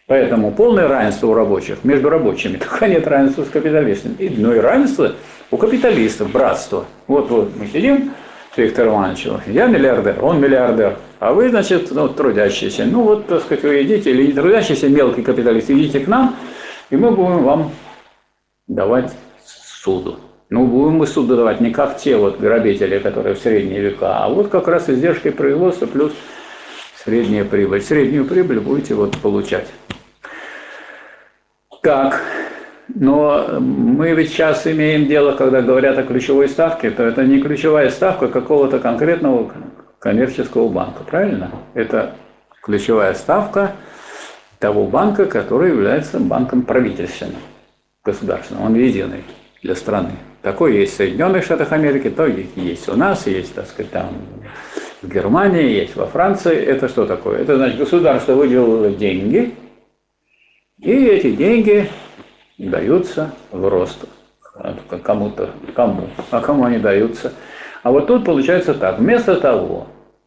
Поэтому 0.06 0.52
полное 0.52 0.86
равенство 0.86 1.26
у 1.26 1.34
рабочих 1.34 1.82
между 1.82 2.08
рабочими, 2.08 2.56
только 2.58 2.86
нет 2.86 3.06
равенства 3.08 3.42
с 3.42 3.48
капиталистами. 3.48 4.14
И, 4.20 4.28
ну 4.28 4.54
и 4.54 4.58
равенство 4.58 5.12
у 5.50 5.56
капиталистов, 5.56 6.30
братство. 6.30 6.84
Вот, 7.08 7.28
вот 7.28 7.50
мы 7.56 7.66
сидим 7.66 8.12
с 8.54 8.56
Виктором 8.56 8.94
Ивановичем, 8.94 9.40
я 9.48 9.66
миллиардер, 9.66 10.24
он 10.24 10.40
миллиардер, 10.40 10.96
а 11.18 11.32
вы, 11.32 11.50
значит, 11.50 11.90
ну, 11.90 12.08
трудящиеся. 12.08 12.84
Ну 12.84 13.02
вот, 13.02 13.26
так 13.26 13.42
сказать, 13.42 13.64
вы 13.64 13.82
идите, 13.82 14.10
или 14.10 14.28
не 14.28 14.32
трудящиеся, 14.32 14.88
мелкий 14.88 15.22
капиталист, 15.22 15.70
идите 15.70 16.00
к 16.00 16.06
нам, 16.06 16.36
и 16.90 16.96
мы 16.96 17.10
будем 17.10 17.42
вам 17.42 17.72
давать 18.68 19.12
суду. 19.44 20.20
Ну, 20.50 20.66
будем 20.66 20.98
мы 20.98 21.08
суду 21.08 21.36
давать 21.36 21.60
не 21.60 21.70
как 21.72 21.98
те 21.98 22.16
вот 22.16 22.38
грабители, 22.38 23.00
которые 23.00 23.34
в 23.34 23.40
средние 23.40 23.80
века, 23.80 24.18
а 24.24 24.28
вот 24.28 24.48
как 24.48 24.68
раз 24.68 24.88
издержки 24.88 25.30
производства 25.30 25.86
плюс 25.86 26.12
средняя 27.04 27.44
прибыль. 27.44 27.82
Среднюю 27.82 28.24
прибыль 28.24 28.60
будете 28.60 28.94
вот 28.94 29.16
получать. 29.18 29.66
Так, 31.86 32.20
но 32.92 33.60
мы 33.60 34.10
ведь 34.14 34.30
сейчас 34.30 34.66
имеем 34.66 35.06
дело, 35.06 35.36
когда 35.36 35.62
говорят 35.62 35.96
о 35.96 36.02
ключевой 36.02 36.48
ставке, 36.48 36.90
то 36.90 37.04
это 37.04 37.22
не 37.22 37.40
ключевая 37.40 37.90
ставка 37.90 38.26
какого-то 38.26 38.80
конкретного 38.80 39.52
коммерческого 40.00 40.68
банка, 40.68 41.04
правильно? 41.08 41.52
Это 41.74 42.14
ключевая 42.60 43.14
ставка 43.14 43.76
того 44.58 44.86
банка, 44.86 45.26
который 45.26 45.70
является 45.70 46.18
банком 46.18 46.62
правительственным, 46.62 47.36
государственным, 48.04 48.64
он 48.64 48.74
единый 48.74 49.22
для 49.62 49.76
страны. 49.76 50.10
Такой 50.42 50.74
есть 50.78 50.94
в 50.94 50.96
Соединенных 50.96 51.44
Штатах 51.44 51.70
Америки, 51.70 52.10
то 52.10 52.26
есть 52.26 52.88
у 52.88 52.96
нас, 52.96 53.28
есть, 53.28 53.54
так 53.54 53.68
сказать, 53.68 53.92
там 53.92 54.08
в 55.02 55.08
Германии, 55.08 55.70
есть 55.70 55.94
во 55.94 56.06
Франции. 56.06 56.56
Это 56.56 56.88
что 56.88 57.06
такое? 57.06 57.42
Это 57.42 57.54
значит, 57.54 57.78
государство 57.78 58.32
выделило 58.32 58.90
деньги, 58.90 59.54
и 60.80 60.92
эти 60.92 61.30
деньги 61.32 61.88
даются 62.58 63.32
в 63.50 63.68
рост 63.68 64.04
кому-то, 65.02 65.50
кому, 65.74 66.08
а 66.30 66.40
кому 66.40 66.64
они 66.64 66.78
даются. 66.78 67.32
А 67.82 67.90
вот 67.90 68.06
тут 68.06 68.24
получается 68.24 68.74
так, 68.74 68.98
вместо 68.98 69.36
того, 69.36 69.86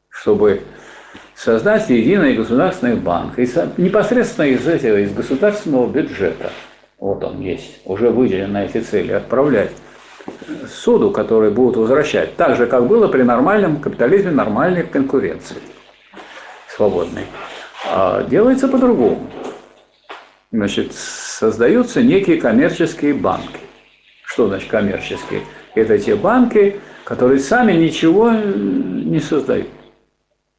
чтобы 0.10 0.62
создать 1.36 1.90
единый 1.90 2.36
государственный 2.36 2.96
банк, 2.96 3.38
и 3.38 3.48
непосредственно 3.78 4.46
из 4.46 4.68
этого, 4.68 4.98
из 4.98 5.14
государственного 5.14 5.88
бюджета, 5.88 6.52
вот 7.00 7.24
он 7.24 7.40
есть, 7.40 7.80
уже 7.86 8.10
выделен 8.10 8.52
на 8.52 8.66
эти 8.66 8.80
цели, 8.80 9.14
отправлять 9.14 9.72
суду, 10.68 11.12
которые 11.12 11.52
будут 11.52 11.78
возвращать, 11.78 12.36
так 12.36 12.56
же, 12.56 12.68
как 12.68 12.88
было 12.88 13.08
при 13.08 13.24
нормальном 13.24 13.78
капитализме, 13.78 14.32
нормальной 14.32 14.84
конкуренции 14.84 15.58
свободной. 16.68 17.26
А 17.92 18.24
делается 18.24 18.68
по-другому. 18.68 19.28
Значит, 20.52 20.94
создаются 20.94 22.02
некие 22.02 22.42
коммерческие 22.42 23.14
банки. 23.14 23.60
Что 24.26 24.48
значит 24.48 24.70
коммерческие? 24.70 25.42
Это 25.76 25.98
те 26.00 26.16
банки, 26.16 26.78
которые 27.04 27.40
сами 27.40 27.74
ничего 27.74 28.32
не 28.32 29.20
создают. 29.20 29.68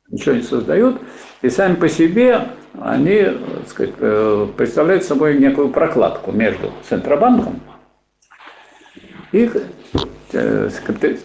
Ничего 0.08 0.34
не 0.34 0.42
создают, 0.42 1.00
и 1.42 1.48
сами 1.50 1.76
по 1.76 1.88
себе 1.88 2.48
они 2.80 3.26
сказать, 3.68 3.94
э, 3.98 4.46
представляют 4.56 5.04
собой 5.04 5.38
некую 5.38 5.68
прокладку 5.68 6.32
между 6.32 6.72
Центробанком 6.88 7.60
и 9.32 9.50
э, 10.32 10.70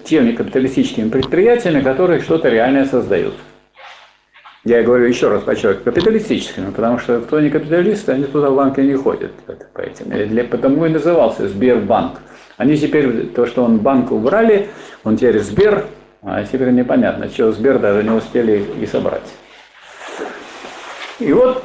теми 0.04 0.34
капиталистическими 0.34 1.10
предприятиями, 1.10 1.82
которые 1.82 2.22
что-то 2.22 2.50
реальное 2.50 2.86
создают. 2.86 3.34
Я 4.66 4.82
говорю 4.82 5.06
еще 5.06 5.30
раз 5.30 5.44
подчеркиваю, 5.44 5.84
капиталистическими, 5.84 6.72
потому 6.72 6.98
что 6.98 7.22
кто 7.22 7.40
не 7.40 7.52
капиталисты, 7.52 8.14
они 8.14 8.24
туда 8.24 8.50
в 8.50 8.56
банки 8.56 8.80
не 8.80 8.96
ходят. 8.96 9.32
По 9.74 9.82
этим. 9.82 10.10
Для, 10.10 10.44
потому 10.44 10.88
и 10.88 10.90
назывался 10.90 11.48
Сбербанк. 11.48 12.20
Они 12.58 12.76
теперь, 12.76 13.28
то, 13.28 13.46
что 13.46 13.64
он 13.64 13.78
банк 13.78 14.12
убрали, 14.12 14.70
он 15.04 15.18
теперь 15.18 15.40
Сбер, 15.42 15.86
а 16.24 16.44
теперь 16.44 16.72
непонятно, 16.72 17.30
чего 17.30 17.52
Сбер 17.52 17.78
даже 17.78 18.04
не 18.04 18.10
успели 18.10 18.66
и 18.82 18.88
собрать. 18.88 19.22
И 21.20 21.32
вот 21.32 21.64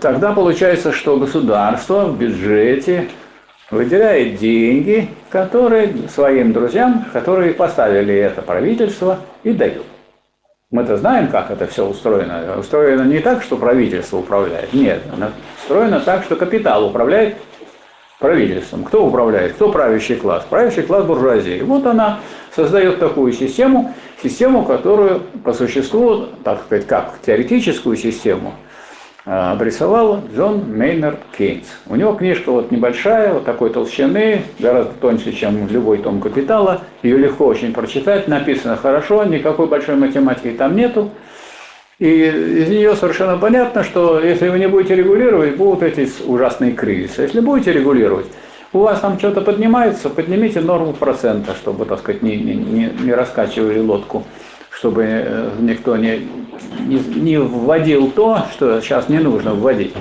тогда 0.00 0.32
получается, 0.32 0.92
что 0.92 1.18
государство 1.18 2.06
в 2.06 2.18
бюджете 2.18 3.08
выделяет 3.70 4.36
деньги, 4.36 5.10
которые 5.28 5.92
своим 6.08 6.54
друзьям, 6.54 7.04
которые 7.12 7.52
поставили 7.52 8.14
это 8.14 8.40
правительство 8.40 9.18
и 9.42 9.52
дают. 9.52 9.84
Мы-то 10.74 10.96
знаем, 10.96 11.28
как 11.28 11.52
это 11.52 11.68
все 11.68 11.86
устроено. 11.86 12.56
Устроено 12.58 13.02
не 13.02 13.20
так, 13.20 13.44
что 13.44 13.56
правительство 13.56 14.16
управляет. 14.16 14.72
Нет, 14.72 15.02
оно 15.14 15.28
устроено 15.56 16.00
так, 16.00 16.24
что 16.24 16.34
капитал 16.34 16.84
управляет 16.84 17.36
правительством. 18.18 18.82
Кто 18.82 19.06
управляет? 19.06 19.52
Кто 19.52 19.70
правящий 19.70 20.16
класс? 20.16 20.44
Правящий 20.50 20.82
класс 20.82 21.04
буржуазии. 21.04 21.60
Вот 21.62 21.86
она 21.86 22.18
создает 22.56 22.98
такую 22.98 23.32
систему, 23.32 23.94
систему, 24.20 24.64
которую 24.64 25.20
по 25.44 25.52
существу, 25.52 26.26
так 26.42 26.62
сказать, 26.62 26.88
как 26.88 27.20
теоретическую 27.24 27.96
систему, 27.96 28.54
обрисовал 29.24 30.20
Джон 30.34 30.64
Мейнард 30.76 31.18
Кейнс. 31.36 31.66
У 31.86 31.96
него 31.96 32.12
книжка 32.12 32.50
вот 32.50 32.70
небольшая, 32.70 33.32
вот 33.32 33.44
такой 33.44 33.70
толщины, 33.70 34.42
гораздо 34.58 34.92
тоньше, 35.00 35.32
чем 35.32 35.66
любой 35.68 35.98
том 35.98 36.20
«Капитала». 36.20 36.82
Ее 37.02 37.16
легко 37.16 37.46
очень 37.46 37.72
прочитать, 37.72 38.28
написано 38.28 38.76
хорошо, 38.76 39.24
никакой 39.24 39.66
большой 39.66 39.96
математики 39.96 40.54
там 40.56 40.76
нету. 40.76 41.10
И 41.98 42.06
из 42.06 42.68
нее 42.68 42.96
совершенно 42.96 43.38
понятно, 43.38 43.82
что 43.82 44.20
если 44.20 44.48
вы 44.48 44.58
не 44.58 44.68
будете 44.68 44.94
регулировать, 44.94 45.56
будут 45.56 45.82
эти 45.82 46.08
ужасные 46.26 46.72
кризисы. 46.72 47.22
Если 47.22 47.40
будете 47.40 47.72
регулировать, 47.72 48.26
у 48.72 48.80
вас 48.80 49.00
там 49.00 49.18
что-то 49.18 49.40
поднимается, 49.40 50.10
поднимите 50.10 50.60
норму 50.60 50.92
процента, 50.92 51.54
чтобы, 51.54 51.86
так 51.86 52.00
сказать, 52.00 52.22
не, 52.22 52.36
не, 52.36 52.90
не 53.00 53.12
раскачивали 53.14 53.78
лодку, 53.78 54.24
чтобы 54.76 55.04
э, 55.04 55.50
никто 55.60 55.96
не, 55.96 56.28
не, 56.80 56.98
не 56.98 57.38
вводил 57.38 58.10
то, 58.10 58.46
что 58.52 58.80
сейчас 58.80 59.08
не 59.08 59.18
нужно 59.18 59.54
вводить. 59.54 59.94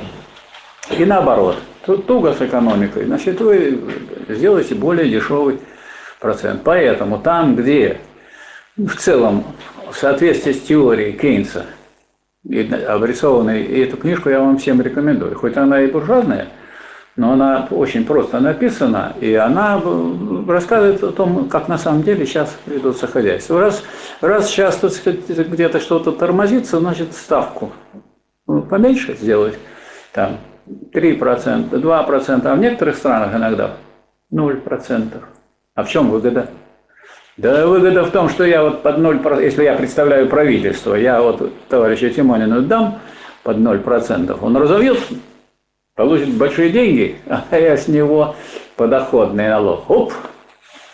И 0.97 1.05
наоборот, 1.05 1.57
тут 1.85 2.05
туго 2.07 2.33
с 2.33 2.41
экономикой, 2.41 3.05
значит, 3.05 3.39
вы 3.39 3.79
сделаете 4.27 4.75
более 4.75 5.09
дешевый 5.09 5.59
процент. 6.19 6.61
Поэтому 6.63 7.19
там, 7.19 7.55
где 7.55 7.99
в 8.75 8.95
целом 8.95 9.43
в 9.91 9.95
соответствии 9.95 10.53
с 10.53 10.61
теорией 10.61 11.13
Кейнса 11.13 11.65
обрисованной, 12.43 13.63
и 13.63 13.79
эту 13.81 13.97
книжку 13.97 14.29
я 14.29 14.39
вам 14.39 14.57
всем 14.57 14.81
рекомендую, 14.81 15.35
хоть 15.35 15.55
она 15.55 15.81
и 15.81 15.87
буржуазная, 15.87 16.47
но 17.15 17.33
она 17.33 17.67
очень 17.69 18.05
просто 18.05 18.39
написана, 18.39 19.13
и 19.19 19.33
она 19.35 19.81
рассказывает 20.47 21.03
о 21.03 21.11
том, 21.11 21.47
как 21.47 21.67
на 21.67 21.77
самом 21.77 22.03
деле 22.03 22.25
сейчас 22.25 22.57
ведутся 22.65 23.07
хозяйства. 23.07 23.59
Раз, 23.59 23.83
раз 24.21 24.49
сейчас 24.49 24.77
тут 24.77 24.93
где-то 25.03 25.79
что-то 25.79 26.11
тормозится, 26.11 26.79
значит 26.79 27.13
ставку 27.13 27.71
поменьше 28.45 29.15
сделать, 29.15 29.57
там 30.11 30.37
3%, 30.67 31.69
2%, 31.69 32.47
а 32.47 32.55
в 32.55 32.59
некоторых 32.59 32.95
странах 32.97 33.35
иногда 33.35 33.71
0%. 34.33 35.11
А 35.75 35.83
в 35.83 35.89
чем 35.89 36.09
выгода? 36.09 36.49
Да 37.37 37.65
выгода 37.65 38.03
в 38.03 38.11
том, 38.11 38.29
что 38.29 38.43
я 38.43 38.63
вот 38.63 38.83
под 38.83 38.97
0%, 38.97 39.43
если 39.43 39.63
я 39.63 39.75
представляю 39.75 40.27
правительство, 40.27 40.95
я 40.95 41.21
вот 41.21 41.51
товарищу 41.67 42.09
Тимонину 42.09 42.61
дам 42.61 42.99
под 43.43 43.57
0%, 43.57 44.37
он 44.41 44.57
разовьет 44.57 44.99
получит 45.95 46.33
большие 46.33 46.69
деньги, 46.69 47.17
а 47.27 47.57
я 47.57 47.77
с 47.77 47.87
него 47.87 48.35
подоходный 48.75 49.49
налог. 49.49 49.89
Оп, 49.89 50.13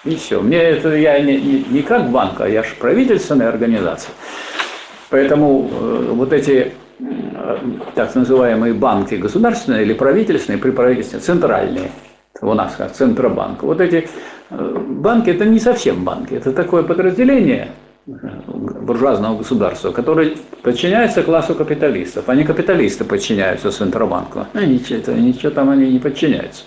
и 0.04 0.16
все. 0.16 0.42
Мне 0.42 0.58
это 0.58 0.96
я 0.96 1.20
не, 1.20 1.38
не, 1.38 1.66
не 1.70 1.82
как 1.82 2.10
банк, 2.10 2.42
а 2.42 2.50
я 2.50 2.64
же 2.64 2.76
правительственная 2.80 3.50
организация. 3.50 4.14
Поэтому 5.10 5.70
э, 5.72 6.12
вот 6.12 6.34
эти 6.34 6.74
э, 7.00 7.58
так 7.96 8.14
называемые 8.14 8.74
банки 8.74 9.16
государственные 9.16 9.84
или 9.84 9.94
правительственные, 9.94 10.62
при 10.62 10.72
правительстве, 10.72 11.20
центральные, 11.20 11.92
у 12.42 12.54
нас 12.54 12.76
как 12.76 12.94
Центробанк. 12.94 13.64
Вот 13.64 13.82
эти 13.82 14.08
э, 14.50 14.84
банки 14.88 15.30
это 15.32 15.46
не 15.46 15.60
совсем 15.60 16.04
банки, 16.04 16.34
это 16.34 16.52
такое 16.52 16.84
подразделение 16.84 17.70
буржуазного 18.48 19.38
государства, 19.38 19.92
которое 19.92 20.34
подчиняется 20.64 21.24
классу 21.24 21.56
капиталистов. 21.56 22.30
Они 22.30 22.44
капиталисты 22.44 23.04
подчиняются 23.04 23.72
Центробанку. 23.72 24.48
А 24.54 24.66
ничего, 24.66 25.14
ничего 25.14 25.52
там 25.52 25.70
они 25.70 25.92
не 25.92 26.00
подчиняются. 26.00 26.64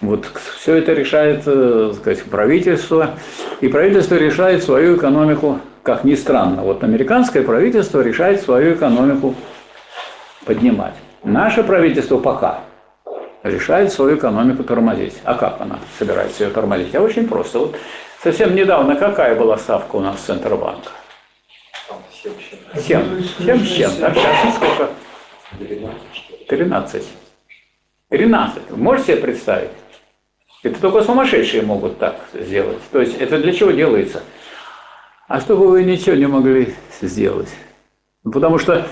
Вот 0.00 0.26
все 0.58 0.76
это 0.76 0.94
решает 0.94 1.42
э, 1.44 1.88
так 1.90 2.00
сказать, 2.00 2.22
правительство, 2.24 3.10
и 3.60 3.68
правительство 3.68 4.14
решает 4.14 4.64
свою 4.64 4.96
экономику, 4.96 5.58
как 5.82 6.04
ни 6.04 6.14
странно. 6.14 6.62
Вот 6.62 6.82
американское 6.82 7.42
правительство 7.42 8.00
решает 8.00 8.40
свою 8.40 8.74
экономику 8.74 9.34
поднимать. 10.46 10.94
Наше 11.22 11.62
правительство 11.62 12.16
пока 12.16 12.60
решает 13.42 13.92
свою 13.92 14.16
экономику 14.16 14.64
тормозить. 14.64 15.16
А 15.24 15.34
как 15.34 15.60
она 15.60 15.78
собирается 15.98 16.44
ее 16.44 16.50
тормозить? 16.50 16.94
А 16.94 17.02
очень 17.02 17.28
просто. 17.28 17.58
Вот 17.58 17.76
совсем 18.22 18.54
недавно 18.54 18.96
какая 18.96 19.34
была 19.34 19.56
ставка 19.58 19.96
у 19.96 20.00
нас 20.00 20.20
Центробанка? 20.20 20.90
7. 22.74 23.22
7 23.38 23.64
с 23.64 23.68
чем-то. 23.68 24.06
А 24.06 24.14
сейчас 24.14 24.56
сколько? 24.56 24.90
13. 26.48 27.04
13. 28.08 28.70
Вы 28.70 28.76
можете 28.76 29.12
себе 29.12 29.22
представить? 29.22 29.70
Это 30.62 30.80
только 30.80 31.02
сумасшедшие 31.02 31.62
могут 31.62 31.98
так 31.98 32.16
сделать. 32.34 32.80
То 32.92 33.00
есть 33.00 33.18
это 33.18 33.38
для 33.38 33.52
чего 33.52 33.70
делается? 33.70 34.22
А 35.26 35.40
чтобы 35.40 35.68
вы 35.68 35.84
ничего 35.84 36.16
не 36.16 36.26
могли 36.26 36.74
сделать. 37.00 37.48
Потому 38.24 38.58
что 38.58 38.86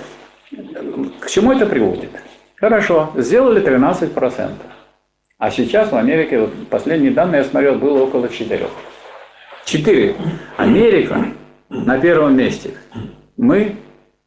к 1.20 1.28
чему 1.28 1.52
это 1.52 1.66
приводит? 1.66 2.10
Хорошо, 2.56 3.12
сделали 3.16 3.62
13%. 3.62 4.52
А 5.38 5.50
сейчас 5.50 5.92
в 5.92 5.96
Америке, 5.96 6.40
вот 6.40 6.68
последние 6.68 7.12
данные 7.12 7.42
я 7.42 7.44
смотрел, 7.44 7.74
было 7.74 8.02
около 8.04 8.28
4. 8.28 8.66
4. 9.68 10.16
Америка 10.56 11.26
на 11.68 11.98
первом 11.98 12.38
месте. 12.38 12.72
Мы 13.36 13.76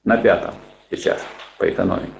на 0.03 0.15
пятом 0.17 0.53
сейчас 0.91 1.19
по 1.57 1.67
экономике. 1.67 2.11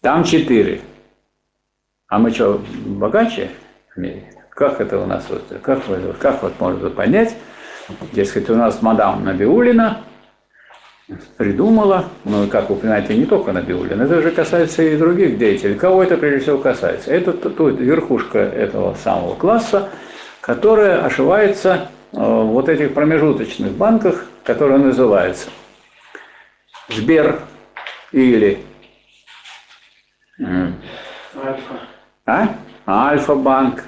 Там 0.00 0.24
4. 0.24 0.80
А 2.08 2.18
мы 2.18 2.32
что, 2.32 2.60
богаче 2.84 3.50
Америки? 3.96 4.26
Как 4.50 4.80
это 4.80 4.98
у 4.98 5.06
нас, 5.06 5.24
вот, 5.28 5.44
как, 5.62 5.84
как 6.18 6.42
вот 6.42 6.58
можно 6.58 6.90
понять? 6.90 7.36
Дескать, 8.12 8.50
у 8.50 8.56
нас 8.56 8.82
мадам 8.82 9.24
Набиулина 9.24 10.02
придумала, 11.36 12.06
ну, 12.24 12.48
как 12.48 12.70
вы 12.70 12.76
понимаете, 12.76 13.16
не 13.16 13.26
только 13.26 13.52
Набиулина, 13.52 14.02
это 14.02 14.20
же 14.20 14.32
касается 14.32 14.82
и 14.82 14.96
других 14.96 15.38
деятелей. 15.38 15.76
Кого 15.76 16.02
это 16.02 16.16
прежде 16.16 16.40
всего 16.40 16.58
касается? 16.58 17.12
Это 17.12 17.32
тут 17.32 17.78
верхушка 17.78 18.40
этого 18.40 18.94
самого 18.94 19.36
класса, 19.36 19.88
которая 20.42 21.04
ошивается 21.04 21.88
э, 22.12 22.16
в 22.16 22.48
вот 22.48 22.68
этих 22.68 22.92
промежуточных 22.92 23.72
банках, 23.72 24.26
которые 24.44 24.78
называются 24.78 25.48
Сбер 26.88 27.38
или 28.10 28.58
Альфа. 30.38 31.80
а? 32.26 32.48
Альфа-банк, 32.86 33.84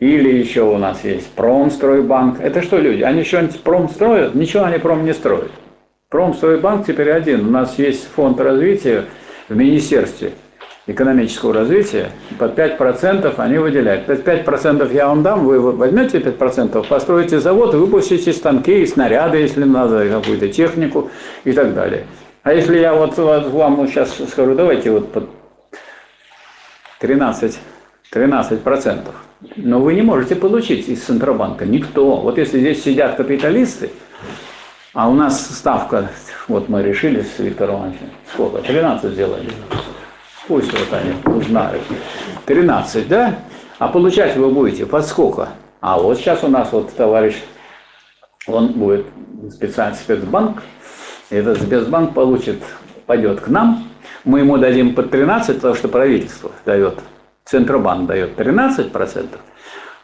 или 0.00 0.36
еще 0.36 0.62
у 0.62 0.76
нас 0.76 1.04
есть 1.04 1.30
Промстройбанк. 1.32 2.40
Это 2.40 2.60
что 2.62 2.78
люди? 2.78 3.02
Они 3.02 3.22
что-нибудь 3.22 3.62
пром 3.62 3.88
строят? 3.88 4.34
Ничего 4.34 4.64
они 4.64 4.78
пром 4.78 5.04
не 5.04 5.14
строят. 5.14 5.52
Промстройбанк 6.10 6.86
теперь 6.86 7.12
один. 7.12 7.46
У 7.46 7.50
нас 7.50 7.78
есть 7.78 8.08
фонд 8.08 8.40
развития 8.40 9.04
в 9.48 9.56
Министерстве 9.56 10.32
экономического 10.86 11.52
развития. 11.52 12.10
Под 12.38 12.58
5% 12.58 13.34
они 13.38 13.58
выделяют. 13.58 14.08
5% 14.08 14.92
я 14.94 15.08
вам 15.08 15.22
дам, 15.22 15.44
вы 15.44 15.60
возьмете 15.60 16.18
5%, 16.18 16.86
построите 16.88 17.40
завод 17.40 17.74
выпустите 17.74 18.32
станки 18.32 18.82
и 18.82 18.86
снаряды, 18.86 19.38
если 19.38 19.64
надо, 19.64 20.08
какую-то 20.08 20.48
технику 20.48 21.10
и 21.44 21.52
так 21.52 21.74
далее. 21.74 22.04
А 22.42 22.52
если 22.52 22.78
я 22.78 22.94
вот, 22.94 23.18
вам 23.18 23.88
сейчас 23.88 24.16
скажу, 24.30 24.54
давайте 24.54 24.92
вот 24.92 25.12
под 25.12 25.28
13, 27.00 27.58
13%. 28.12 28.98
Но 29.56 29.80
вы 29.80 29.94
не 29.94 30.02
можете 30.02 30.36
получить 30.36 30.88
из 30.88 31.02
Центробанка 31.02 31.66
никто. 31.66 32.16
Вот 32.16 32.38
если 32.38 32.60
здесь 32.60 32.82
сидят 32.82 33.16
капиталисты, 33.16 33.90
а 34.94 35.10
у 35.10 35.14
нас 35.14 35.44
ставка, 35.50 36.10
вот 36.48 36.68
мы 36.68 36.82
решили 36.82 37.22
с 37.22 37.38
Виктором 37.38 37.80
Ивановичем, 37.80 38.10
сколько? 38.32 38.62
13 38.62 39.12
сделали. 39.12 39.50
Пусть 40.48 40.72
вот 40.72 40.88
они 40.92 41.12
узнают. 41.36 41.82
13, 42.46 43.08
да? 43.08 43.38
А 43.78 43.88
получать 43.88 44.36
вы 44.36 44.50
будете 44.50 44.86
под 44.86 45.04
сколько? 45.04 45.48
А 45.80 45.98
вот 45.98 46.18
сейчас 46.18 46.44
у 46.44 46.48
нас 46.48 46.72
вот 46.72 46.94
товарищ, 46.94 47.34
он 48.46 48.68
будет 48.68 49.06
специальный 49.50 49.96
спецбанк, 49.96 50.62
этот 51.30 51.60
спецбанк 51.60 52.14
получит, 52.14 52.62
пойдет 53.06 53.40
к 53.40 53.48
нам, 53.48 53.88
мы 54.24 54.40
ему 54.40 54.56
дадим 54.56 54.94
под 54.94 55.10
13, 55.10 55.56
потому 55.56 55.74
что 55.74 55.88
правительство 55.88 56.52
дает, 56.64 57.00
Центробанк 57.44 58.06
дает 58.06 58.38
13%, 58.38 59.26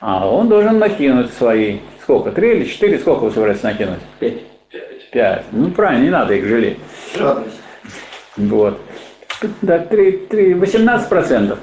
а 0.00 0.28
он 0.28 0.48
должен 0.48 0.78
накинуть 0.78 1.32
свои, 1.32 1.78
сколько, 2.02 2.32
3 2.32 2.52
или 2.52 2.64
4, 2.64 2.98
сколько 2.98 3.24
вы 3.24 3.30
собираетесь 3.30 3.62
накинуть? 3.62 4.00
5. 4.18 4.34
5. 5.12 5.44
Ну, 5.52 5.70
правильно, 5.70 6.02
не 6.02 6.10
надо 6.10 6.34
их 6.34 6.46
жалеть. 6.46 6.78
Вот. 8.36 8.80
Да, 9.62 9.78
3, 9.78 10.12
3, 10.30 10.52
18%. 10.54 11.58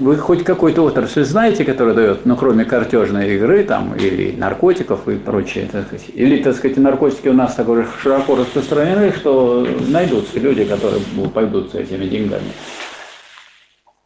Вы 0.00 0.16
хоть 0.16 0.44
какой-то 0.44 0.82
отрасль 0.82 1.24
знаете, 1.24 1.64
которая 1.64 1.94
дает, 1.94 2.24
ну, 2.24 2.36
кроме 2.36 2.64
картежной 2.64 3.34
игры 3.34 3.64
там, 3.64 3.94
или 3.94 4.34
наркотиков 4.34 5.06
и 5.08 5.16
прочее, 5.16 5.68
так 5.70 5.86
сказать. 5.86 6.06
Или, 6.14 6.42
так 6.42 6.56
сказать, 6.56 6.78
наркотики 6.78 7.28
у 7.28 7.34
нас 7.34 7.54
так 7.54 7.68
уже 7.68 7.86
широко 8.02 8.34
распространены, 8.34 9.12
что 9.12 9.66
найдутся 9.88 10.38
люди, 10.38 10.64
которые 10.64 11.02
пойдут 11.34 11.72
с 11.72 11.74
этими 11.74 12.06
деньгами. 12.06 12.50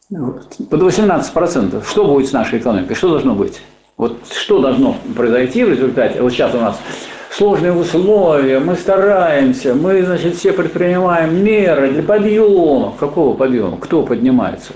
Под 0.09 0.81
18%. 0.81 1.83
Что 1.87 2.05
будет 2.05 2.27
с 2.27 2.33
нашей 2.33 2.59
экономикой? 2.59 2.95
Что 2.95 3.09
должно 3.09 3.35
быть? 3.35 3.61
Вот 3.95 4.17
что 4.31 4.59
должно 4.59 4.97
произойти 5.15 5.63
в 5.63 5.69
результате? 5.69 6.21
Вот 6.21 6.33
сейчас 6.33 6.53
у 6.55 6.59
нас 6.59 6.79
сложные 7.31 7.73
условия, 7.73 8.59
мы 8.59 8.75
стараемся, 8.75 9.73
мы, 9.75 10.03
значит, 10.03 10.35
все 10.35 10.53
предпринимаем 10.53 11.43
меры 11.43 11.91
для 11.91 12.03
подъема. 12.03 12.93
Какого 12.99 13.35
подъема? 13.35 13.77
Кто 13.77 14.03
поднимается? 14.03 14.73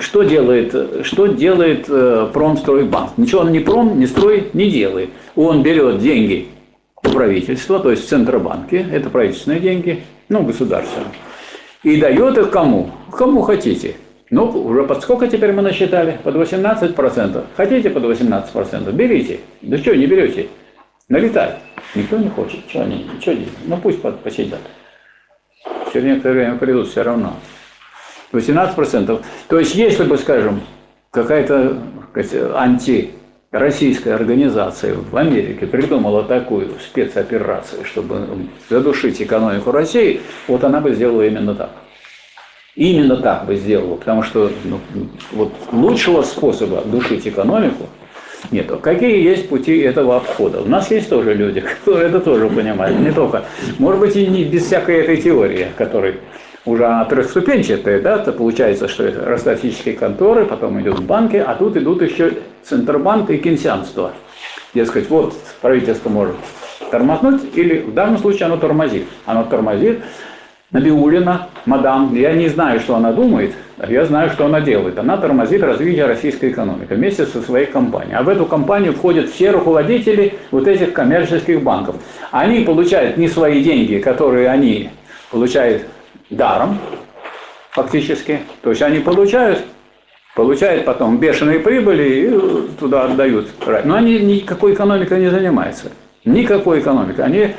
Что 0.00 0.24
делает, 0.24 1.06
что 1.06 1.26
делает 1.28 1.86
э, 1.88 2.28
Промстройбанк? 2.32 3.12
Ничего 3.16 3.42
он 3.42 3.52
не 3.52 3.60
пром, 3.60 4.00
не 4.00 4.06
строй 4.06 4.48
не 4.52 4.68
делает. 4.68 5.10
Он 5.36 5.62
берет 5.62 6.00
деньги 6.00 6.48
у 7.04 7.08
правительства, 7.10 7.78
то 7.78 7.90
есть 7.90 8.08
Центробанке, 8.08 8.84
это 8.92 9.10
правительственные 9.10 9.60
деньги, 9.60 10.02
ну, 10.28 10.42
государственные, 10.42 11.12
и 11.84 12.00
дает 12.00 12.36
их 12.36 12.50
кому? 12.50 12.90
Кому 13.12 13.42
хотите. 13.42 13.94
Ну, 14.30 14.44
уже 14.44 14.84
под 14.84 15.02
сколько 15.02 15.26
теперь 15.28 15.52
мы 15.52 15.62
насчитали? 15.62 16.18
Под 16.22 16.36
18%. 16.36 17.44
Хотите 17.56 17.90
под 17.90 18.04
18%? 18.04 18.92
Берите. 18.92 19.40
Да 19.62 19.78
что 19.78 19.96
не 19.96 20.06
берете? 20.06 20.48
Налетай. 21.10 21.56
Никто 21.96 22.16
не 22.18 22.28
хочет. 22.28 22.60
Что 22.68 22.82
они? 22.82 23.04
Что 23.20 23.34
делать? 23.34 23.52
Ну, 23.66 23.76
пусть 23.76 24.00
посидят. 24.00 24.60
Через 25.92 26.04
некоторое 26.04 26.34
время 26.34 26.56
придут 26.56 26.88
все 26.88 27.02
равно. 27.02 27.34
18%. 28.32 29.22
То 29.48 29.58
есть, 29.58 29.74
если 29.74 30.04
бы, 30.04 30.16
скажем, 30.16 30.60
какая-то 31.10 31.78
антироссийская 32.54 34.14
организация 34.14 34.94
в 34.94 35.16
Америке 35.16 35.66
придумала 35.66 36.22
такую 36.22 36.70
спецоперацию, 36.78 37.84
чтобы 37.84 38.46
задушить 38.68 39.20
экономику 39.20 39.72
России, 39.72 40.20
вот 40.46 40.62
она 40.62 40.80
бы 40.80 40.94
сделала 40.94 41.22
именно 41.22 41.56
так. 41.56 41.70
Именно 42.76 43.16
так 43.16 43.46
бы 43.46 43.56
сделала, 43.56 43.96
потому 43.96 44.22
что 44.22 44.48
ну, 44.62 44.78
вот 45.32 45.52
лучшего 45.72 46.22
способа 46.22 46.82
душить 46.82 47.26
экономику 47.26 47.88
нету. 48.50 48.78
Какие 48.78 49.22
есть 49.22 49.48
пути 49.48 49.78
этого 49.78 50.16
обхода? 50.16 50.60
У 50.62 50.68
нас 50.68 50.90
есть 50.90 51.08
тоже 51.08 51.34
люди, 51.34 51.60
которые 51.84 52.08
это 52.08 52.20
тоже 52.20 52.48
понимают, 52.48 52.98
не 52.98 53.12
только. 53.12 53.44
Может 53.78 54.00
быть, 54.00 54.16
и 54.16 54.26
не 54.26 54.44
без 54.44 54.64
всякой 54.64 55.00
этой 55.00 55.16
теории, 55.18 55.68
которой 55.76 56.16
уже 56.64 56.84
она 56.84 57.04
трехступенчатая, 57.04 58.00
да, 58.00 58.18
то 58.18 58.32
получается, 58.32 58.88
что 58.88 59.04
это 59.04 59.24
ростовсические 59.24 59.94
конторы, 59.94 60.44
потом 60.44 60.80
идут 60.80 61.00
банки, 61.00 61.36
а 61.36 61.54
тут 61.54 61.76
идут 61.76 62.02
еще 62.02 62.34
Центробанк 62.62 63.30
и 63.30 63.38
кенсианство. 63.38 64.12
Дескать, 64.74 65.08
вот 65.08 65.34
правительство 65.62 66.10
может 66.10 66.36
тормознуть, 66.90 67.42
или 67.54 67.78
в 67.78 67.94
данном 67.94 68.18
случае 68.18 68.46
оно 68.46 68.56
тормозит. 68.56 69.06
Оно 69.24 69.44
тормозит, 69.44 70.00
Набиулина, 70.72 71.48
мадам, 71.66 72.14
я 72.14 72.32
не 72.32 72.48
знаю, 72.48 72.78
что 72.78 72.94
она 72.94 73.12
думает, 73.12 73.54
а 73.78 73.90
я 73.90 74.04
знаю, 74.04 74.30
что 74.30 74.46
она 74.46 74.60
делает. 74.60 74.98
Она 75.00 75.16
тормозит 75.16 75.64
развитие 75.64 76.06
российской 76.06 76.50
экономики 76.50 76.92
вместе 76.92 77.26
со 77.26 77.42
своей 77.42 77.66
компанией. 77.66 78.14
А 78.14 78.22
в 78.22 78.28
эту 78.28 78.46
компанию 78.46 78.92
входят 78.92 79.30
все 79.30 79.50
руководители 79.50 80.34
вот 80.52 80.68
этих 80.68 80.92
коммерческих 80.92 81.62
банков. 81.62 81.96
Они 82.30 82.60
получают 82.60 83.16
не 83.16 83.26
свои 83.26 83.64
деньги, 83.64 83.98
которые 83.98 84.48
они 84.48 84.90
получают 85.32 85.82
даром, 86.30 86.78
фактически. 87.70 88.38
То 88.62 88.70
есть 88.70 88.82
они 88.82 89.00
получают, 89.00 89.64
получают 90.36 90.84
потом 90.84 91.18
бешеные 91.18 91.58
прибыли 91.58 92.04
и 92.04 92.78
туда 92.78 93.06
отдают. 93.06 93.48
Но 93.84 93.96
они 93.96 94.20
никакой 94.20 94.74
экономикой 94.74 95.18
не 95.18 95.30
занимаются. 95.30 95.90
Никакой 96.24 96.78
экономикой. 96.78 97.24
Они 97.24 97.50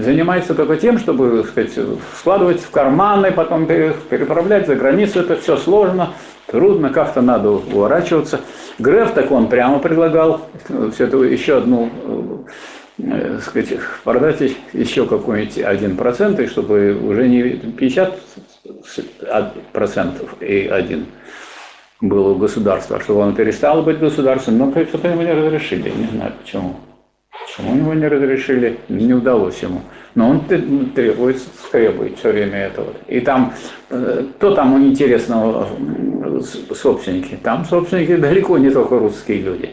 занимается 0.00 0.54
только 0.54 0.76
тем, 0.76 0.98
чтобы 0.98 1.44
сказать, 1.44 1.72
складывать 2.18 2.60
в 2.60 2.70
карманы, 2.70 3.32
потом 3.32 3.66
переправлять 3.66 4.66
за 4.66 4.74
границу. 4.74 5.20
Это 5.20 5.36
все 5.36 5.56
сложно, 5.56 6.10
трудно, 6.46 6.90
как-то 6.90 7.20
надо 7.20 7.50
уворачиваться. 7.50 8.40
Греф 8.78 9.12
так 9.12 9.30
он 9.30 9.48
прямо 9.48 9.78
предлагал 9.78 10.46
все 10.94 11.06
это 11.06 11.18
еще 11.18 11.58
одну 11.58 12.44
э, 12.98 13.38
сказать, 13.42 13.78
продать 14.04 14.42
еще 14.72 15.06
какой-нибудь 15.06 15.58
один 15.58 15.96
процент, 15.96 16.38
и 16.40 16.46
чтобы 16.46 16.94
уже 16.94 17.28
не 17.28 17.42
50 17.50 18.18
процентов 19.72 20.34
и 20.40 20.66
один 20.66 21.06
был 22.00 22.28
у 22.28 22.34
государства, 22.36 23.00
чтобы 23.00 23.20
он 23.20 23.34
перестал 23.34 23.82
быть 23.82 23.98
государством, 23.98 24.58
но 24.58 24.70
что-то 24.70 25.08
ему 25.08 25.22
не 25.22 25.32
разрешили, 25.32 25.90
не 25.90 26.06
знаю 26.06 26.32
почему. 26.40 26.76
Почему 27.46 27.76
его 27.76 27.94
не 27.94 28.08
разрешили, 28.08 28.78
не 28.88 29.14
удалось 29.14 29.62
ему. 29.62 29.82
Но 30.14 30.30
он 30.30 30.44
требует, 30.94 31.42
требует 31.70 32.18
все 32.18 32.32
время 32.32 32.66
этого. 32.66 32.92
И 33.06 33.20
там, 33.20 33.54
э, 33.90 34.24
кто 34.36 34.54
там 34.54 34.76
интересного 34.82 35.68
собственники? 36.74 37.38
Там 37.42 37.64
собственники 37.64 38.16
далеко 38.16 38.58
не 38.58 38.70
только 38.70 38.98
русские 38.98 39.42
люди. 39.42 39.70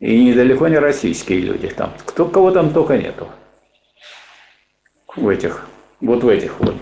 И 0.00 0.24
недалеко 0.24 0.68
не 0.68 0.78
российские 0.78 1.40
люди. 1.40 1.68
Там, 1.68 1.92
кто, 2.04 2.26
кого 2.26 2.50
там 2.50 2.70
только 2.70 2.98
нету. 2.98 3.28
В 5.16 5.28
этих, 5.28 5.66
вот 6.00 6.22
в 6.22 6.28
этих 6.28 6.60
вот 6.60 6.74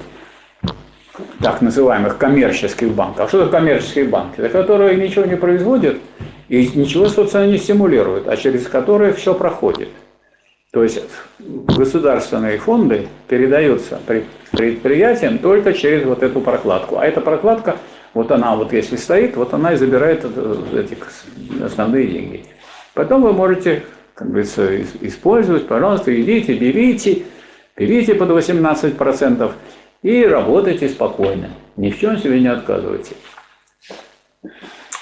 так 1.41 1.63
называемых 1.63 2.19
коммерческих 2.19 2.91
банков. 2.91 3.27
А 3.27 3.29
что 3.29 3.45
такое 3.45 3.61
коммерческие 3.61 4.07
банки? 4.07 4.41
Это 4.41 4.49
которые 4.49 4.97
ничего 4.97 5.25
не 5.25 5.37
производят 5.37 5.99
и 6.49 6.71
ничего, 6.75 7.09
собственно, 7.09 7.47
не 7.47 7.59
стимулируют, 7.59 8.29
а 8.29 8.37
через 8.37 8.67
которые 8.67 9.13
все 9.13 9.35
проходит. 9.35 9.89
То 10.73 10.83
есть 10.83 11.01
государственные 11.39 12.59
фонды 12.59 13.07
передаются 13.29 14.01
предприятиям 14.51 15.39
только 15.39 15.73
через 15.73 16.05
вот 16.05 16.23
эту 16.23 16.41
прокладку. 16.41 16.99
А 16.99 17.07
эта 17.07 17.21
прокладка, 17.21 17.77
вот 18.13 18.33
она 18.33 18.57
вот 18.57 18.73
если 18.73 18.97
стоит, 18.97 19.37
вот 19.37 19.55
она 19.55 19.75
и 19.75 19.77
забирает 19.77 20.25
эти 20.25 20.97
основные 21.63 22.09
деньги. 22.09 22.45
Потом 22.93 23.23
вы 23.23 23.33
можете, 23.33 23.85
как 24.15 24.29
говорится, 24.29 24.83
использовать, 25.01 25.69
пожалуйста, 25.69 26.21
идите, 26.21 26.55
берите, 26.55 27.23
берите 27.77 28.17
под 28.17 28.31
18% 28.31 29.53
и 30.03 30.25
работайте 30.25 30.89
спокойно. 30.89 31.51
Ни 31.77 31.91
в 31.91 31.99
чем 32.01 32.19
себе 32.19 32.41
не 32.41 32.49
отказывайте. 32.49 33.15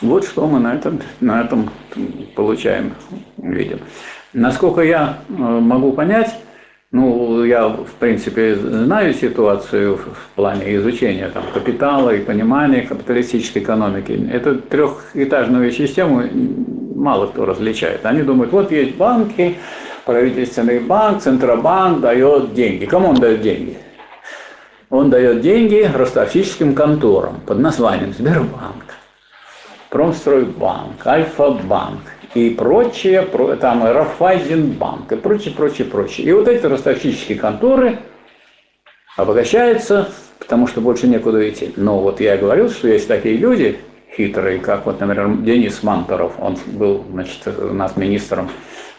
Вот 0.03 0.25
что 0.25 0.47
мы 0.49 0.59
на 0.59 0.75
этом, 0.75 1.01
на 1.21 1.43
этом 1.43 1.71
получаем, 2.35 2.93
видим. 3.39 3.79
Насколько 4.33 4.83
я 4.83 5.19
э, 5.29 5.33
могу 5.33 5.93
понять, 5.93 6.35
ну, 6.91 7.45
я, 7.45 7.69
в 7.69 7.93
принципе, 7.99 8.55
знаю 8.57 9.15
ситуацию 9.15 9.97
в 9.97 10.37
плане 10.37 10.77
изучения 10.77 11.29
там, 11.29 11.45
капитала 11.55 12.11
и 12.11 12.21
понимания 12.21 12.83
капиталистической 12.83 13.63
экономики. 13.63 14.29
Эту 14.31 14.57
трехэтажную 14.57 15.71
систему 15.71 16.25
мало 16.95 17.29
кто 17.29 17.47
различает. 17.47 18.05
Они 18.05 18.23
думают, 18.23 18.53
вот 18.53 18.73
есть 18.73 18.97
банки, 18.97 19.57
правительственный 20.05 20.81
банк, 20.81 21.23
Центробанк 21.23 22.01
дает 22.01 22.55
деньги. 22.55 22.85
Кому 22.85 23.09
он 23.09 23.17
дает 23.17 23.41
деньги? 23.41 23.79
Он 24.91 25.09
дает 25.09 25.41
деньги 25.41 25.91
ростовщическим 25.95 26.75
конторам 26.75 27.41
под 27.47 27.59
названием 27.61 28.13
Сбербанк, 28.13 28.82
Промстройбанк, 29.93 31.07
Альфа-банк 31.07 32.01
и 32.35 32.49
прочее, 32.49 33.29
там 33.61 33.85
Рафайзенбанк 33.85 35.13
и 35.13 35.17
прочее, 35.17 35.55
прочее, 35.55 35.87
прочее. 35.87 36.27
И 36.27 36.33
вот 36.33 36.49
эти 36.49 36.65
ростовщические 36.65 37.39
конторы 37.39 37.99
обогащаются, 39.19 40.09
потому 40.39 40.67
что 40.67 40.81
больше 40.81 41.07
некуда 41.07 41.47
идти. 41.47 41.75
Но 41.77 41.99
вот 41.99 42.23
я 42.23 42.39
говорил, 42.39 42.71
что 42.71 42.89
есть 42.89 43.07
такие 43.07 43.37
люди 43.37 43.81
хитрые, 44.17 44.61
как 44.61 44.87
вот, 44.87 44.99
например, 44.99 45.37
Денис 45.43 45.83
Манторов, 45.83 46.41
он 46.41 46.57
был, 46.69 47.05
значит, 47.11 47.47
у 47.47 47.75
нас 47.75 47.95
министром 47.95 48.49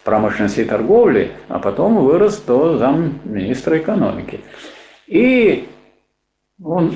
промышленности 0.03 0.59
и 0.59 0.65
торговли, 0.65 1.31
а 1.47 1.57
потом 1.57 2.05
вырос 2.05 2.37
до 2.45 2.77
замминистра 2.77 3.79
экономики. 3.79 4.41
И 5.07 5.67
он, 6.63 6.95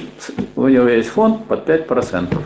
у 0.56 0.68
него 0.68 0.88
есть 0.88 1.10
фонд 1.10 1.46
под 1.46 1.68
5%. 1.68 2.38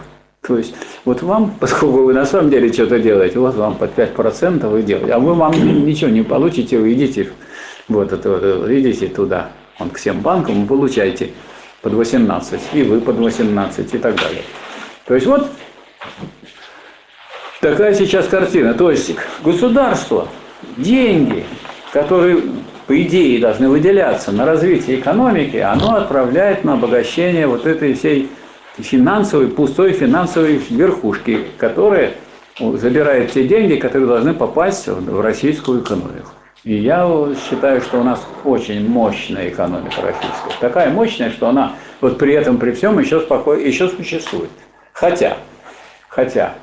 То 0.45 0.57
есть 0.57 0.73
вот 1.05 1.21
вам, 1.21 1.55
поскольку 1.59 2.03
вы 2.03 2.13
на 2.13 2.25
самом 2.25 2.49
деле 2.49 2.71
что-то 2.73 2.99
делаете, 2.99 3.39
вот 3.39 3.55
вам 3.55 3.75
под 3.75 3.97
5% 3.97 4.67
вы 4.67 4.83
делаете, 4.83 5.13
а 5.13 5.19
вы 5.19 5.33
вам 5.33 5.53
ничего 5.85 6.09
не 6.09 6.23
получите, 6.23 6.77
вы 6.77 6.93
идите, 6.93 7.31
вот 7.87 8.11
это, 8.11 8.65
идите 8.69 9.07
туда, 9.07 9.51
он 9.79 9.89
к 9.89 9.97
всем 9.97 10.21
банкам, 10.21 10.61
вы 10.61 10.67
получаете 10.67 11.31
под 11.81 11.93
18, 11.93 12.59
и 12.73 12.83
вы 12.83 13.01
под 13.01 13.17
18 13.17 13.93
и 13.93 13.97
так 13.97 14.15
далее. 14.15 14.43
То 15.05 15.15
есть 15.15 15.27
вот 15.27 15.49
такая 17.59 17.93
сейчас 17.93 18.27
картина. 18.27 18.73
То 18.73 18.91
есть 18.91 19.15
государство, 19.43 20.27
деньги, 20.77 21.43
которые 21.91 22.41
по 22.87 23.01
идее 23.01 23.39
должны 23.39 23.69
выделяться 23.69 24.31
на 24.31 24.45
развитие 24.45 24.99
экономики, 24.99 25.57
оно 25.57 25.95
отправляет 25.95 26.63
на 26.63 26.73
обогащение 26.73 27.47
вот 27.47 27.65
этой 27.65 27.93
всей 27.93 28.29
финансовой, 28.77 29.47
пустой 29.47 29.93
финансовой 29.93 30.57
верхушки, 30.69 31.47
которая 31.57 32.13
забирает 32.59 33.31
те 33.31 33.47
деньги, 33.47 33.75
которые 33.75 34.07
должны 34.07 34.33
попасть 34.33 34.87
в 34.87 35.21
российскую 35.21 35.81
экономику. 35.81 36.29
И 36.63 36.75
я 36.75 37.09
считаю, 37.49 37.81
что 37.81 37.99
у 37.99 38.03
нас 38.03 38.23
очень 38.43 38.87
мощная 38.87 39.49
экономика 39.49 40.01
российская. 40.01 40.59
Такая 40.59 40.91
мощная, 40.91 41.31
что 41.31 41.49
она 41.49 41.73
вот 42.01 42.19
при 42.19 42.33
этом, 42.33 42.57
при 42.59 42.71
всем 42.71 42.99
еще, 42.99 43.21
спокойно, 43.21 43.61
еще 43.61 43.89
существует. 43.89 44.51
Хотя, 44.93 45.37
хотя, 46.07 46.53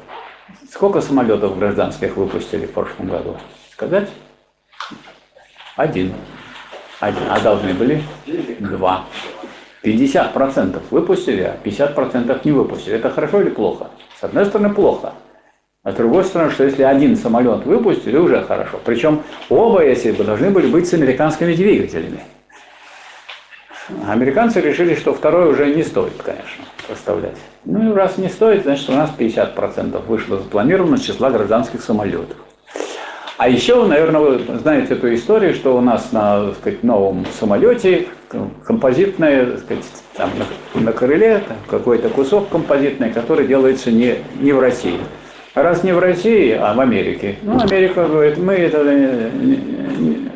сколько 0.71 1.01
самолетов 1.01 1.59
гражданских 1.59 2.17
выпустили 2.17 2.67
в 2.67 2.73
прошлом 2.73 3.09
году? 3.09 3.37
Сказать? 3.73 4.09
Один. 5.75 6.13
Один. 7.01 7.23
А 7.29 7.41
должны 7.41 7.75
были? 7.75 8.03
Два. 8.61 9.05
50% 9.83 10.81
выпустили, 10.91 11.43
а 11.43 11.57
50% 11.63 12.41
не 12.45 12.53
выпустили. 12.53 12.97
Это 12.97 13.11
хорошо 13.11 13.41
или 13.41 13.51
плохо? 13.51 13.89
С 14.21 14.25
одной 14.25 14.47
стороны, 14.47 14.75
плохо. 14.75 15.13
А 15.85 15.93
с 15.93 15.95
другой 15.95 16.25
стороны, 16.25 16.51
что 16.51 16.65
если 16.65 16.83
один 16.83 17.17
самолет 17.17 17.65
выпустили, 17.65 18.17
уже 18.17 18.43
хорошо. 18.43 18.81
Причем 18.85 19.23
оба, 19.49 19.85
если 19.85 20.11
бы, 20.11 20.25
должны 20.25 20.51
были 20.51 20.67
быть 20.67 20.89
с 20.89 20.95
американскими 20.95 21.55
двигателями. 21.55 22.21
Американцы 24.07 24.61
решили, 24.61 24.95
что 24.95 25.15
второй 25.15 25.51
уже 25.51 25.75
не 25.75 25.83
стоит, 25.83 26.21
конечно, 26.23 26.65
поставлять. 26.87 27.39
Ну 27.65 27.91
и 27.91 27.95
раз 27.95 28.19
не 28.19 28.29
стоит, 28.29 28.65
значит 28.65 28.91
у 28.91 28.93
нас 28.93 29.11
50% 29.17 30.05
вышло 30.07 30.39
запланировано 30.39 30.99
числа 30.99 31.31
гражданских 31.31 31.81
самолетов. 31.81 32.37
А 33.39 33.49
еще, 33.49 33.87
наверное, 33.87 34.21
вы 34.21 34.59
знаете 34.59 34.95
эту 34.95 35.15
историю, 35.15 35.55
что 35.55 35.79
у 35.79 35.81
нас 35.81 36.11
на 36.11 36.47
так 36.47 36.57
сказать, 36.57 36.83
новом 36.83 37.25
самолете 37.39 38.09
композитное, 38.67 39.47
так 39.47 39.61
сказать, 39.61 39.85
там 40.15 40.31
на, 40.75 40.81
на 40.81 40.93
крыле 40.93 41.45
какой-то 41.69 42.09
кусок 42.09 42.49
композитный, 42.49 43.13
который 43.13 43.47
делается 43.47 43.93
не, 43.93 44.17
не 44.41 44.53
в 44.53 44.59
России. 44.59 44.99
Раз 45.55 45.85
не 45.85 45.93
в 45.93 46.01
России, 46.01 46.51
а 46.51 46.75
в 46.75 46.81
Америке. 46.81 47.37
Ну, 47.43 47.61
Америка 47.61 48.09
говорит, 48.09 48.39
мы 48.39 48.55
это 48.55 48.83
не, 48.83 49.57
не, 49.99 50.31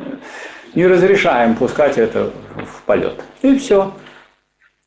не 0.77 0.87
разрешаем 0.87 1.57
пускать 1.57 1.99
это 1.99 2.31
в 2.55 2.83
полет. 2.87 3.21
И 3.43 3.59
все. 3.59 3.93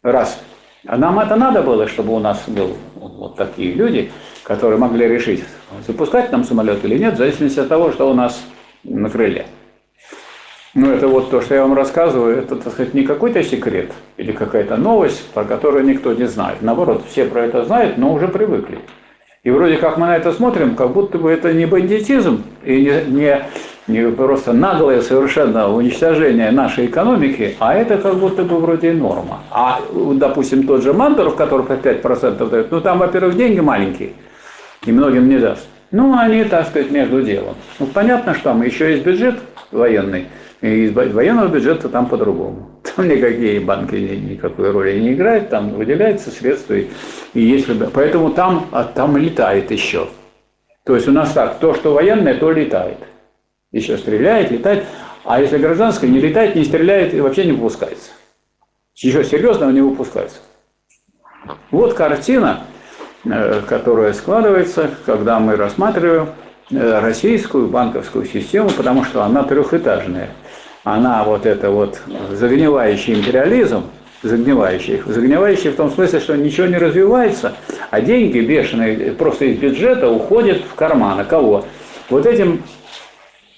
Раз. 0.03 0.39
А 0.87 0.95
нам 0.95 1.19
это 1.19 1.35
надо 1.35 1.61
было, 1.61 1.85
чтобы 1.89 2.13
у 2.13 2.19
нас 2.19 2.41
был 2.47 2.77
вот 2.95 3.35
такие 3.35 3.73
люди, 3.73 4.09
которые 4.45 4.77
могли 4.77 5.07
решить, 5.07 5.43
запускать 5.85 6.31
нам 6.31 6.43
самолет 6.43 6.85
или 6.85 6.97
нет, 6.97 7.15
в 7.15 7.17
зависимости 7.17 7.59
от 7.59 7.67
того, 7.67 7.91
что 7.91 8.09
у 8.09 8.13
нас 8.13 8.41
на 8.83 9.09
крыле. 9.09 9.47
Ну, 10.75 10.91
это 10.91 11.07
вот 11.07 11.31
то, 11.31 11.41
что 11.41 11.55
я 11.55 11.61
вам 11.61 11.73
рассказываю, 11.73 12.37
это, 12.37 12.55
так 12.57 12.73
сказать, 12.73 12.93
не 12.93 13.03
какой-то 13.03 13.41
секрет 13.43 13.91
или 14.17 14.31
какая-то 14.31 14.77
новость, 14.77 15.25
про 15.33 15.45
которую 15.45 15.85
никто 15.85 16.13
не 16.13 16.27
знает. 16.27 16.61
Наоборот, 16.61 17.05
все 17.09 17.25
про 17.25 17.45
это 17.45 17.65
знают, 17.65 17.97
но 17.97 18.13
уже 18.13 18.27
привыкли. 18.27 18.79
И 19.43 19.49
вроде 19.49 19.77
как 19.77 19.97
мы 19.97 20.07
на 20.07 20.17
это 20.17 20.31
смотрим, 20.31 20.75
как 20.75 20.91
будто 20.91 21.17
бы 21.17 21.31
это 21.31 21.53
не 21.53 21.65
бандитизм 21.65 22.43
и 22.63 22.81
не, 22.81 23.11
не, 23.11 23.45
не 23.87 24.11
просто 24.11 24.53
наглое 24.53 25.01
совершенно 25.01 25.73
уничтожение 25.73 26.51
нашей 26.51 26.87
экономики, 26.87 27.55
а 27.59 27.73
это 27.73 27.97
как 27.97 28.15
будто 28.15 28.43
бы 28.43 28.57
вроде 28.59 28.91
норма. 28.91 29.39
А, 29.51 29.79
допустим, 29.93 30.67
тот 30.67 30.83
же 30.83 30.93
Мандоров, 30.93 31.35
который 31.35 31.65
по 31.65 31.73
5% 31.73 32.49
дает, 32.49 32.71
ну 32.71 32.81
там, 32.81 32.99
во-первых, 32.99 33.37
деньги 33.37 33.59
маленькие– 33.59 34.11
и 34.85 34.91
многим 34.91 35.29
не 35.29 35.37
даст. 35.37 35.67
Ну, 35.91 36.17
они, 36.17 36.43
так 36.43 36.67
сказать, 36.67 36.91
между 36.91 37.21
делом. 37.21 37.55
Ну, 37.79 37.87
понятно, 37.87 38.33
что 38.33 38.45
там 38.45 38.63
еще 38.63 38.91
есть 38.91 39.05
бюджет 39.05 39.35
военный, 39.71 40.27
и 40.61 40.85
из 40.85 40.93
военного 40.93 41.47
бюджета 41.47 41.89
там 41.89 42.07
по-другому. 42.07 42.69
Там 42.95 43.07
никакие 43.07 43.59
банки 43.59 43.95
никакой 43.95 44.71
роли 44.71 44.99
не 44.99 45.13
играют, 45.13 45.49
там 45.49 45.71
выделяются 45.71 46.31
средства. 46.31 46.75
И, 46.75 46.87
и 47.33 47.41
если, 47.41 47.73
поэтому 47.73 48.29
там, 48.29 48.67
а 48.71 48.83
там 48.83 49.17
летает 49.17 49.69
еще. 49.71 50.07
То 50.85 50.95
есть 50.95 51.07
у 51.07 51.11
нас 51.11 51.31
так, 51.33 51.59
то, 51.59 51.73
что 51.73 51.93
военное, 51.93 52.35
то 52.35 52.51
летает. 52.51 52.97
Еще 53.71 53.97
стреляет, 53.97 54.51
летает. 54.51 54.85
А 55.25 55.41
если 55.41 55.57
гражданское, 55.57 56.07
не 56.07 56.19
летает, 56.19 56.55
не 56.55 56.63
стреляет 56.63 57.13
и 57.13 57.19
вообще 57.19 57.45
не 57.45 57.51
выпускается. 57.51 58.11
Еще 58.95 59.23
серьезного 59.23 59.71
не 59.71 59.81
выпускается. 59.81 60.37
Вот 61.71 61.93
картина, 61.95 62.61
которая 63.67 64.13
складывается, 64.13 64.89
когда 65.05 65.39
мы 65.39 65.55
рассматриваем 65.55 66.29
э, 66.69 66.99
российскую 66.99 67.67
банковскую 67.67 68.25
систему, 68.25 68.69
потому 68.69 69.03
что 69.03 69.23
она 69.23 69.43
трехэтажная. 69.43 70.29
Она 70.83 71.23
вот 71.23 71.45
это 71.47 71.71
вот 71.71 71.99
загнивающий 72.31 73.15
империализм, 73.15 73.85
загнивающие. 74.21 75.01
Загнивающие 75.05 75.71
в 75.71 75.75
том 75.75 75.89
смысле, 75.89 76.19
что 76.19 76.37
ничего 76.37 76.67
не 76.67 76.77
развивается, 76.77 77.53
а 77.89 78.01
деньги 78.01 78.39
бешеные 78.39 79.11
просто 79.13 79.45
из 79.45 79.57
бюджета 79.57 80.09
уходят 80.09 80.61
в 80.61 80.75
карманы. 80.75 81.25
Кого? 81.25 81.65
Вот 82.09 82.27
этим 82.27 82.61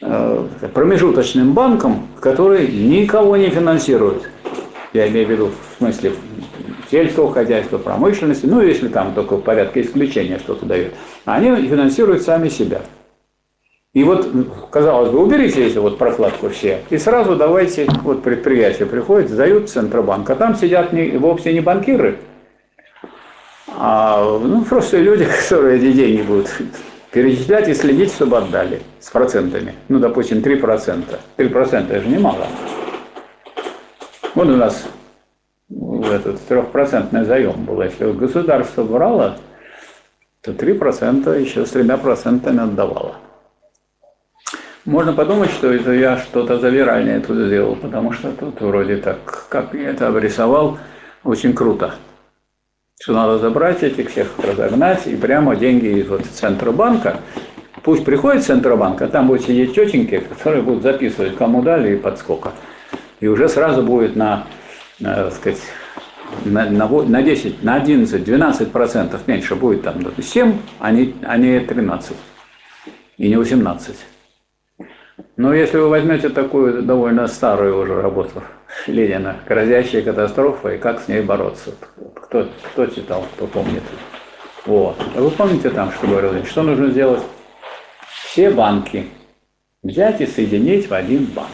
э, 0.02 0.48
промежуточным 0.74 1.52
банкам, 1.54 2.08
которые 2.22 2.68
никого 2.68 3.36
не 3.36 3.50
финансируют. 3.50 4.30
Я 4.94 5.10
имею 5.10 5.28
в 5.28 5.32
виду 5.32 5.52
в 5.52 5.78
смысле 5.80 6.14
сельского 6.90 7.32
хозяйства, 7.32 7.78
промышленности, 7.78 8.46
ну, 8.46 8.62
если 8.62 8.88
там 8.88 9.14
только 9.14 9.38
в 9.38 9.42
порядке 9.42 9.82
исключения 9.82 10.40
что-то 10.40 10.66
дают. 10.66 10.94
Они 11.26 11.68
финансируют 11.68 12.24
сами 12.24 12.50
себя. 12.50 12.82
И 13.94 14.04
вот, 14.04 14.30
казалось 14.70 15.10
бы, 15.10 15.24
уберите 15.24 15.66
эти 15.66 15.78
вот 15.78 15.98
прокладку 15.98 16.50
все, 16.50 16.82
и 16.90 16.98
сразу 16.98 17.36
давайте, 17.36 17.88
вот 18.04 18.22
предприятия 18.22 18.86
приходят, 18.86 19.30
сдают 19.30 19.70
Центробанк, 19.70 20.30
а 20.30 20.36
там 20.36 20.56
сидят 20.56 20.94
не, 20.94 21.18
вовсе 21.18 21.52
не 21.52 21.62
банкиры, 21.62 22.20
а 23.80 24.40
ну, 24.40 24.64
просто 24.66 24.98
люди, 24.98 25.26
которые 25.44 25.78
эти 25.78 25.92
деньги 25.94 26.22
будут 26.22 26.50
перечислять 27.12 27.70
и 27.70 27.74
следить, 27.74 28.14
чтобы 28.14 28.38
отдали 28.38 28.82
с 29.00 29.10
процентами. 29.10 29.74
Ну, 29.88 30.00
допустим, 30.00 30.40
3%. 30.40 31.04
3% 31.38 31.92
это 31.92 32.02
же 32.02 32.08
немало. 32.08 32.46
Вот 34.36 34.48
у 34.48 34.56
нас 34.56 34.88
этот 36.06 36.40
трехпроцентный 36.48 37.26
заем 37.26 37.66
был. 37.66 37.82
Если 37.82 38.12
государство 38.12 38.84
брало, 38.84 39.38
то 40.42 40.52
3% 40.52 41.42
еще 41.42 41.66
с 41.66 41.72
тремя 41.72 41.98
процентами 41.98 42.64
отдавало. 42.64 43.16
Можно 44.88 45.12
подумать, 45.12 45.52
что 45.52 45.74
это 45.74 45.92
я 45.92 46.18
что-то 46.18 46.60
завиральное 46.60 47.20
тут 47.20 47.38
сделал, 47.38 47.76
потому 47.76 48.14
что 48.14 48.32
тут 48.32 48.62
вроде 48.62 48.96
так, 48.96 49.48
как 49.50 49.74
я 49.74 49.90
это 49.90 50.08
обрисовал, 50.08 50.80
очень 51.26 51.54
круто. 51.54 51.96
Что 52.98 53.12
надо 53.12 53.38
забрать 53.38 53.84
этих 53.84 54.10
всех, 54.10 54.28
разогнать, 54.40 55.06
и 55.06 55.18
прямо 55.18 55.58
деньги 55.58 55.88
из 56.00 56.08
вот 56.08 56.26
Центробанка, 56.26 57.18
пусть 57.84 58.06
приходит 58.06 58.46
Центробанк, 58.46 59.02
а 59.02 59.08
там 59.08 59.28
будут 59.28 59.44
сидеть 59.44 59.76
тетеньки, 59.76 60.20
которые 60.20 60.62
будут 60.62 60.84
записывать, 60.84 61.36
кому 61.36 61.62
дали 61.62 61.96
и 61.96 61.98
под 61.98 62.18
сколько. 62.18 62.54
И 63.20 63.28
уже 63.28 63.50
сразу 63.50 63.84
будет 63.84 64.16
на, 64.16 64.46
на 65.02 65.16
так 65.16 65.34
сказать, 65.34 65.60
на, 66.46 66.70
на, 66.70 66.88
на 66.88 67.22
10, 67.22 67.64
на 67.64 67.76
11, 67.76 68.24
12 68.24 68.72
процентов 68.72 69.28
меньше 69.28 69.56
будет 69.56 69.84
там 69.84 69.96
7, 70.22 70.58
а 70.80 70.92
не, 70.92 71.16
а 71.24 71.38
не 71.38 71.60
13 71.60 72.16
и 73.18 73.30
не 73.30 73.36
18. 73.36 73.96
Но 75.36 75.54
если 75.54 75.78
вы 75.78 75.90
возьмете 75.90 76.30
такую 76.30 76.84
довольно 76.84 77.28
старую 77.28 77.80
уже 77.80 78.02
работу 78.02 78.44
Ленина 78.88 79.38
«Грозящая 79.48 80.02
катастрофа» 80.02 80.74
и 80.74 80.78
как 80.78 81.02
с 81.02 81.08
ней 81.08 81.22
бороться, 81.22 81.74
кто, 82.16 82.48
кто 82.64 82.86
читал, 82.88 83.26
кто 83.36 83.48
помнит. 83.48 83.84
Вот. 84.66 84.98
А 85.16 85.22
вы 85.22 85.32
помните 85.32 85.70
там, 85.70 85.92
что 85.92 86.08
говорилось, 86.08 86.48
что 86.48 86.64
нужно 86.64 86.90
сделать? 86.90 87.24
Все 88.10 88.50
банки 88.50 89.08
взять 89.82 90.22
и 90.22 90.28
соединить 90.28 90.90
в 90.90 90.94
один 90.94 91.26
банк. 91.26 91.50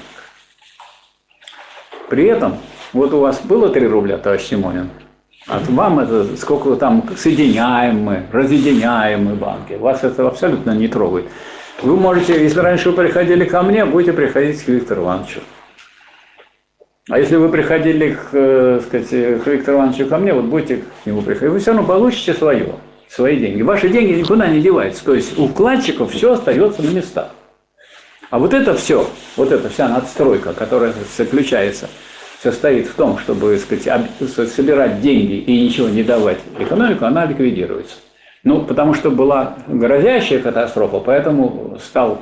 При 2.10 2.26
этом, 2.26 2.58
вот 2.94 3.14
у 3.14 3.20
вас 3.20 3.42
было 3.44 3.70
3 3.70 3.88
рубля, 3.88 4.18
товарищ 4.18 4.44
Симонин, 4.44 4.90
а 5.48 5.60
вам 5.68 6.00
это 6.00 6.38
сколько 6.38 6.76
там 6.76 7.04
соединяем 7.18 8.00
мы, 8.00 8.24
разъединяем 8.32 9.26
мы 9.26 9.36
банки. 9.36 9.74
Вас 9.74 10.04
это 10.04 10.28
абсолютно 10.28 10.72
не 10.72 10.88
трогает. 10.88 11.26
Вы 11.82 11.98
можете, 11.98 12.42
если 12.42 12.60
раньше 12.60 12.92
вы 12.92 12.96
приходили 12.96 13.44
ко 13.44 13.62
мне, 13.62 13.84
будете 13.84 14.14
приходить 14.14 14.64
к 14.64 14.68
Виктору 14.70 15.02
Ивановичу. 15.02 15.42
А 17.10 17.20
если 17.20 17.36
вы 17.36 17.50
приходили 17.50 18.14
к, 18.14 18.30
э, 18.32 18.80
сказать, 18.86 19.10
к 19.10 19.48
Виктору 19.48 19.80
Ивановичу 19.80 20.08
ко 20.08 20.18
мне, 20.18 20.34
вот 20.34 20.46
будете 20.46 20.78
к 20.78 21.06
нему 21.06 21.22
приходить, 21.22 21.52
вы 21.52 21.60
все 21.60 21.74
равно 21.74 21.86
получите 21.86 22.34
свое, 22.34 22.76
свои 23.10 23.38
деньги. 23.38 23.62
Ваши 23.62 23.90
деньги 23.90 24.14
никуда 24.14 24.48
не 24.48 24.62
деваются. 24.62 25.04
То 25.04 25.14
есть 25.14 25.38
у 25.38 25.50
вкладчиков 25.50 26.14
все 26.14 26.32
остается 26.32 26.82
на 26.82 26.92
местах. 26.92 27.32
А 28.30 28.40
вот 28.40 28.54
это 28.54 28.74
все, 28.76 29.06
вот 29.36 29.52
эта 29.52 29.68
вся 29.68 29.90
надстройка, 29.90 30.54
которая 30.54 30.94
заключается, 31.18 31.90
состоит 32.44 32.88
в 32.88 32.96
том, 32.96 33.18
чтобы 33.18 33.58
сказать, 33.58 34.10
собирать 34.52 35.02
деньги 35.02 35.36
и 35.36 35.64
ничего 35.64 35.88
не 35.88 36.04
давать 36.04 36.40
экономику, 36.60 37.06
она 37.06 37.26
ликвидируется. 37.26 37.96
Ну, 38.44 38.62
потому 38.64 38.94
что 38.94 39.10
была 39.10 39.56
грозящая 39.68 40.40
катастрофа, 40.40 41.00
поэтому 41.00 41.78
стал 41.82 42.20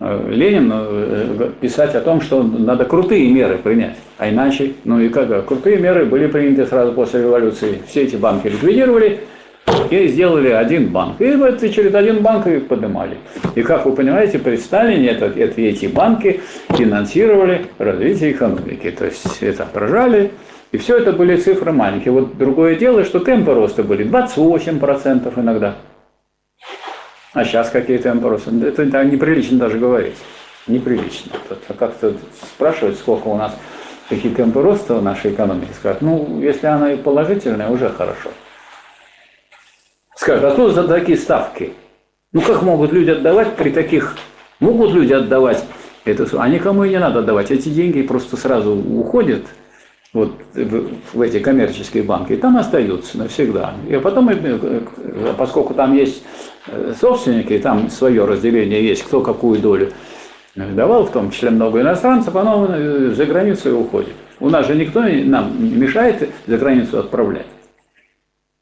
э, 0.00 0.28
Ленин 0.28 0.72
э, 0.74 1.50
писать 1.60 1.94
о 1.94 2.00
том, 2.00 2.20
что 2.20 2.42
надо 2.42 2.84
крутые 2.84 3.30
меры 3.30 3.58
принять. 3.58 3.96
А 4.18 4.28
иначе, 4.28 4.72
ну 4.82 4.98
и 4.98 5.08
как, 5.08 5.46
крутые 5.46 5.76
меры 5.76 6.04
были 6.06 6.26
приняты 6.26 6.66
сразу 6.66 6.92
после 6.92 7.22
революции. 7.22 7.80
Все 7.86 8.02
эти 8.02 8.16
банки 8.16 8.48
ликвидировали 8.48 9.20
и 9.90 10.08
сделали 10.08 10.48
один 10.48 10.88
банк. 10.88 11.20
И 11.20 11.34
вот 11.36 11.60
через 11.60 11.94
один 11.94 12.22
банк 12.22 12.46
их 12.46 12.68
поднимали. 12.68 13.18
И 13.54 13.62
как 13.62 13.86
вы 13.86 13.92
понимаете, 13.92 14.38
при 14.38 14.56
Сталине 14.56 15.08
это, 15.08 15.26
это, 15.26 15.60
эти 15.60 15.86
банки 15.86 16.40
финансировали 16.70 17.66
развитие 17.78 18.32
экономики. 18.32 18.90
То 18.90 19.06
есть 19.06 19.42
это 19.42 19.64
отражали 19.64 20.30
и 20.72 20.78
все 20.78 20.98
это 20.98 21.12
были 21.12 21.36
цифры 21.36 21.72
маленькие. 21.72 22.12
Вот 22.12 22.36
другое 22.38 22.76
дело, 22.76 23.04
что 23.04 23.18
темпы 23.18 23.54
роста 23.54 23.82
были 23.82 24.06
28% 24.06 25.32
иногда. 25.40 25.76
А 27.32 27.44
сейчас 27.44 27.70
какие 27.70 27.98
темпы 27.98 28.28
роста? 28.28 28.50
Это, 28.50 28.82
это 28.82 29.04
неприлично 29.04 29.58
даже 29.58 29.78
говорить. 29.78 30.14
Неприлично. 30.66 31.32
Как-то 31.78 32.14
спрашивать, 32.54 32.98
сколько 32.98 33.28
у 33.28 33.36
нас, 33.36 33.56
какие 34.08 34.32
темпы 34.32 34.62
роста 34.62 34.94
в 34.94 35.02
нашей 35.02 35.32
экономике, 35.32 35.72
скажут, 35.74 36.02
ну, 36.02 36.40
если 36.40 36.66
она 36.66 36.92
и 36.92 36.96
положительная, 36.96 37.68
уже 37.68 37.88
хорошо. 37.88 38.30
Скажут, 40.20 40.44
а 40.44 40.50
что 40.52 40.70
за 40.70 40.86
такие 40.86 41.16
ставки? 41.16 41.72
Ну, 42.32 42.42
как 42.42 42.62
могут 42.62 42.92
люди 42.92 43.10
отдавать 43.10 43.56
при 43.56 43.70
таких... 43.70 44.16
Могут 44.60 44.92
люди 44.92 45.14
отдавать 45.14 45.64
это, 46.04 46.26
а 46.38 46.48
никому 46.48 46.84
и 46.84 46.90
не 46.90 46.98
надо 46.98 47.20
отдавать. 47.20 47.50
Эти 47.50 47.70
деньги 47.70 48.02
просто 48.02 48.36
сразу 48.36 48.76
уходят– 48.76 49.46
вот 50.12 50.32
в 51.12 51.20
эти 51.20 51.38
коммерческие 51.38 52.02
банки, 52.02 52.32
и 52.32 52.36
там 52.36 52.56
остаются 52.56 53.16
навсегда. 53.16 53.74
И 53.88 53.96
потом, 53.96 54.28
э, 54.28 54.80
поскольку 55.38 55.72
там 55.74 55.94
есть 55.94 56.24
э, 56.66 56.94
собственники, 57.00 57.56
там 57.58 57.88
свое 57.90 58.24
разделение 58.24 58.84
есть, 58.84 59.04
кто 59.04 59.20
какую 59.20 59.60
долю 59.60 59.92
давал, 60.56 61.04
в 61.06 61.12
том 61.12 61.30
числе 61.30 61.50
много 61.50 61.80
иностранцев, 61.80 62.34
оно 62.34 62.66
э, 62.70 63.12
за 63.14 63.24
границу 63.24 63.68
и 63.68 63.72
уходит. 63.72 64.14
У 64.40 64.48
нас 64.48 64.66
же 64.66 64.74
никто 64.74 65.00
нам 65.02 65.52
не 65.62 65.76
мешает 65.76 66.28
за 66.46 66.58
границу 66.58 66.98
отправлять. 66.98 67.46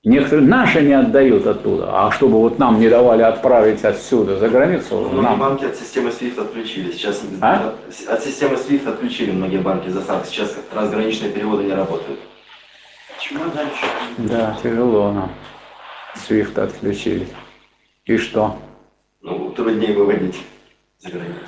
Некоторые 0.05 0.47
наши 0.47 0.81
не 0.83 0.93
отдают 0.93 1.45
оттуда, 1.45 1.89
а 1.91 2.13
чтобы 2.13 2.39
вот 2.39 2.59
нам 2.61 2.79
не 2.79 2.89
давали 2.89 3.23
отправить 3.23 3.85
отсюда 3.85 4.39
за 4.39 4.49
границу. 4.49 4.97
Многие 5.01 5.23
нам... 5.23 5.41
банки 5.41 5.65
от 5.65 5.75
системы 5.75 6.11
SWIFT 6.11 6.41
отключили. 6.41 6.93
Сейчас 6.93 7.21
а? 7.41 7.75
от 8.09 8.23
системы 8.23 8.55
SWIFT 8.55 8.89
отключили 8.89 9.33
многие 9.33 9.59
банки 9.59 9.89
засадки. 9.89 10.29
Сейчас 10.29 10.57
трансграничные 10.71 11.33
переводы 11.33 11.65
не 11.65 11.75
работают. 11.75 12.21
Чему 13.19 13.41
дальше? 13.53 13.87
Да, 14.19 14.57
тяжело 14.63 15.11
нам. 15.11 15.33
SWIFT 16.15 16.61
отключили. 16.61 17.27
И 18.05 18.17
что? 18.19 18.57
Ну, 19.21 19.51
труднее 19.51 19.95
выводить 19.95 20.41
за 21.01 21.11
границу. 21.11 21.41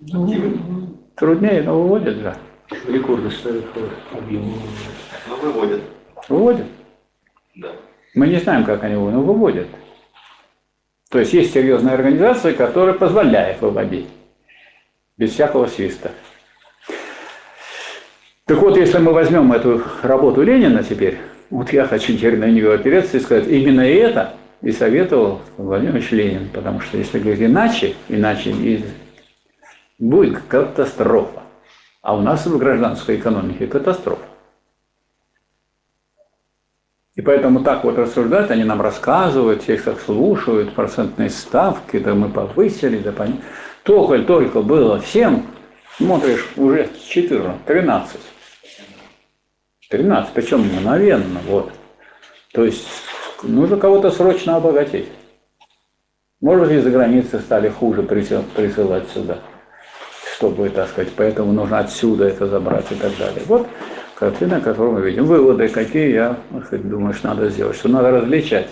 Ну, 0.00 0.98
труднее, 1.16 1.62
но 1.62 1.80
выводят 1.80 2.16
же. 2.16 2.36
Рекорды 2.86 3.30
ставят 3.30 3.64
объемы. 4.12 4.52
Ну, 5.28 5.36
выводят. 5.36 5.80
Выводят. 6.28 6.66
Да. 7.54 7.72
Мы 8.14 8.28
не 8.28 8.38
знаем, 8.38 8.64
как 8.64 8.82
они 8.84 8.94
его 8.94 9.06
выводят. 9.06 9.68
То 11.10 11.18
есть 11.20 11.32
есть 11.32 11.52
серьезная 11.52 11.94
организация, 11.94 12.52
которая 12.52 12.94
позволяет 12.94 13.60
выводить 13.60 14.06
без 15.16 15.32
всякого 15.32 15.66
свиста. 15.66 16.10
Так 18.46 18.58
вот, 18.58 18.76
если 18.76 18.98
мы 18.98 19.12
возьмем 19.12 19.52
эту 19.52 19.82
работу 20.02 20.42
Ленина 20.42 20.82
теперь, 20.82 21.18
вот 21.50 21.72
я 21.72 21.86
хочу 21.86 22.16
теперь 22.16 22.36
на 22.36 22.50
нее 22.50 22.74
опереться 22.74 23.16
и 23.16 23.20
сказать, 23.20 23.46
именно 23.46 23.80
это 23.80 24.34
и 24.60 24.72
советовал 24.72 25.40
Владимир 25.56 26.02
Ленин, 26.10 26.48
потому 26.52 26.80
что 26.80 26.98
если 26.98 27.18
говорить 27.18 27.42
иначе, 27.42 27.94
иначе 28.08 28.50
и 28.50 28.84
будет 29.98 30.40
катастрофа. 30.48 31.42
А 32.02 32.16
у 32.16 32.20
нас 32.20 32.44
в 32.44 32.58
гражданской 32.58 33.16
экономике 33.16 33.66
катастрофа. 33.66 34.24
Поэтому 37.24 37.60
так 37.60 37.84
вот 37.84 37.98
рассуждают, 37.98 38.50
они 38.50 38.64
нам 38.64 38.82
рассказывают, 38.82 39.62
все 39.62 39.74
их 39.74 39.84
так 39.84 40.00
слушают, 40.00 40.74
процентные 40.74 41.30
ставки, 41.30 41.98
да 41.98 42.14
мы 42.14 42.28
повысили, 42.28 42.98
да 42.98 43.12
понятно. 43.12 43.42
Только-только 43.82 44.62
было 44.62 45.00
7, 45.00 45.42
смотришь, 45.96 46.46
уже 46.56 46.88
14, 47.08 47.64
13. 47.64 48.20
13, 49.90 50.32
причем 50.32 50.60
мгновенно, 50.60 51.40
вот. 51.46 51.70
То 52.52 52.64
есть 52.64 52.86
нужно 53.42 53.76
кого-то 53.76 54.10
срочно 54.10 54.56
обогатить. 54.56 55.08
Может, 56.40 56.70
из-за 56.72 56.90
границы 56.90 57.38
стали 57.40 57.68
хуже 57.68 58.02
присылать 58.02 59.08
сюда, 59.10 59.38
чтобы, 60.36 60.68
так 60.68 60.88
сказать, 60.88 61.12
поэтому 61.16 61.52
нужно 61.52 61.78
отсюда 61.78 62.26
это 62.26 62.46
забрать 62.46 62.90
и 62.90 62.94
так 62.96 63.16
далее. 63.16 63.42
Вот 63.46 63.66
картина, 64.14 64.60
которую 64.60 64.94
мы 64.94 65.00
видим. 65.02 65.24
Выводы 65.24 65.68
какие, 65.68 66.12
я 66.12 66.36
хоть 66.68 66.88
думаю, 66.88 67.14
что 67.14 67.28
надо 67.28 67.50
сделать, 67.50 67.76
что 67.76 67.88
надо 67.88 68.10
различать 68.10 68.68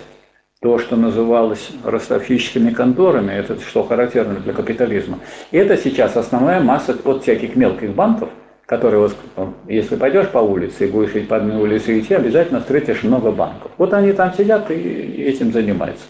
то, 0.63 0.79
что 0.79 0.95
называлось 0.95 1.71
ростовщическими 1.83 2.71
конторами, 2.71 3.33
это 3.33 3.59
что 3.59 3.83
характерно 3.83 4.39
для 4.39 4.53
капитализма. 4.53 5.19
И 5.51 5.57
это 5.57 5.75
сейчас 5.77 6.15
основная 6.15 6.61
масса 6.61 6.95
от 7.03 7.23
всяких 7.23 7.57
мелких 7.57 7.89
банков, 7.93 8.29
которые 8.65 9.01
вот, 9.01 9.15
ну, 9.35 9.53
если 9.67 9.97
пойдешь 9.97 10.29
по 10.29 10.37
улице 10.37 10.87
и 10.87 10.89
будешь 10.89 11.27
по 11.27 11.35
одной 11.35 11.61
улице 11.61 11.99
идти, 11.99 12.13
обязательно 12.13 12.61
встретишь 12.61 13.03
много 13.03 13.31
банков. 13.31 13.71
Вот 13.77 13.93
они 13.93 14.13
там 14.13 14.33
сидят 14.33 14.71
и 14.71 14.73
этим 14.73 15.51
занимаются. 15.51 16.05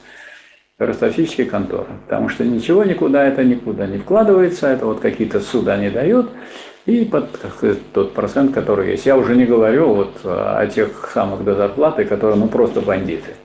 Ростовщические 0.77 1.47
конторы. 1.47 1.87
Потому 2.03 2.29
что 2.29 2.45
ничего 2.45 2.83
никуда 2.83 3.27
это 3.27 3.43
никуда 3.43 3.87
не 3.87 3.97
вкладывается, 3.97 4.67
это 4.67 4.85
вот 4.85 4.99
какие-то 4.99 5.39
суда 5.39 5.77
не 5.77 5.89
дают, 5.89 6.29
и 6.85 7.05
под 7.05 7.29
тот 7.93 8.13
процент, 8.13 8.53
который 8.53 8.91
есть. 8.91 9.05
Я 9.05 9.17
уже 9.17 9.35
не 9.35 9.45
говорю 9.45 9.93
вот 9.93 10.21
о 10.23 10.65
тех 10.67 11.09
самых 11.13 11.43
до 11.43 11.55
зарплаты, 11.55 12.05
которые 12.05 12.37
ну 12.37 12.47
просто 12.47 12.81
бандиты. 12.81 13.35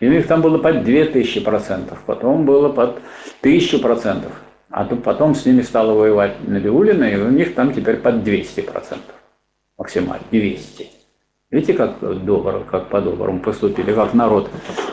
И 0.00 0.08
у 0.08 0.10
них 0.10 0.26
там 0.26 0.40
было 0.40 0.58
под 0.58 0.82
2000 0.82 1.40
процентов, 1.40 2.02
потом 2.06 2.46
было 2.46 2.70
под 2.70 3.00
1000 3.40 3.78
процентов. 3.78 4.32
А 4.70 4.84
тут 4.84 5.02
потом 5.02 5.34
с 5.34 5.44
ними 5.44 5.62
стало 5.62 5.94
воевать 5.94 6.36
Набиулина, 6.46 7.04
и 7.04 7.16
у 7.16 7.28
них 7.28 7.54
там 7.54 7.74
теперь 7.74 7.96
под 7.96 8.22
200 8.22 8.60
процентов. 8.62 9.14
Максимально, 9.76 10.24
200. 10.30 10.88
Видите, 11.50 11.74
как 11.74 11.98
добро, 12.24 12.64
как 12.70 12.88
по-доброму 12.88 13.40
поступили, 13.40 13.92
как 13.92 14.14
народ 14.14 14.48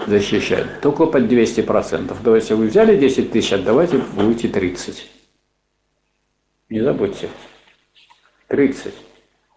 защищает. 0.08 0.82
Только 0.82 1.06
под 1.06 1.28
200 1.28 1.62
процентов. 1.62 2.18
То 2.24 2.36
есть, 2.36 2.52
вы 2.52 2.68
взяли 2.68 2.98
10 2.98 3.32
тысяч, 3.32 3.54
отдавайте, 3.54 4.00
будете 4.16 4.48
30. 4.48 5.08
Не 6.70 6.82
забудьте. 6.82 7.30
30. 8.48 8.94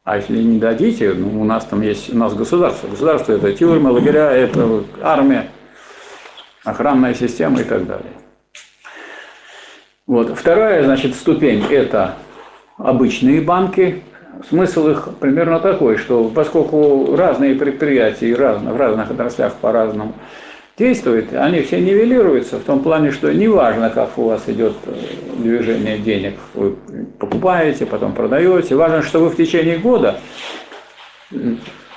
А 0.05 0.16
если 0.16 0.42
не 0.42 0.59
дадите, 0.59 1.12
ну, 1.12 1.40
у 1.40 1.44
нас 1.44 1.64
там 1.66 1.83
есть, 1.83 2.12
у 2.12 2.16
нас 2.16 2.35
государство. 2.35 2.88
Государство 2.88 3.33
это 3.33 3.53
тюрьмы, 3.53 3.90
лагеря, 3.90 4.33
это 4.33 4.85
армия, 5.03 5.50
охранная 6.64 7.14
система 7.14 7.61
и 7.61 7.64
так 7.64 7.87
далее. 7.87 8.12
Вот. 10.07 10.37
Вторая, 10.37 10.83
значит, 10.85 11.14
ступень– 11.14 11.64
это 11.70 12.16
обычные 12.79 13.40
банки. 13.40 14.03
Смысл 14.48 14.88
их 14.88 15.09
примерно 15.20 15.61
такой, 15.61 15.98
что 15.98 16.24
поскольку 16.24 17.14
разные 17.14 17.55
предприятия 17.55 18.35
в 18.35 18.76
разных 18.76 19.11
отраслях 19.11 19.55
по-разному 19.55 20.14
действуют, 20.80 21.34
они 21.34 21.60
все 21.60 21.78
нивелируются 21.78 22.56
в 22.56 22.64
том 22.64 22.80
плане, 22.80 23.10
что 23.10 23.30
неважно, 23.32 23.90
как 23.90 24.16
у 24.16 24.22
вас 24.24 24.44
идет 24.46 24.72
э, 24.86 24.94
движение 25.36 25.98
денег, 25.98 26.36
вы 26.54 26.74
покупаете, 27.18 27.84
потом 27.84 28.14
продаете, 28.14 28.74
важно, 28.74 29.02
что 29.02 29.20
вы 29.20 29.28
в 29.28 29.36
течение 29.36 29.76
года 29.76 30.18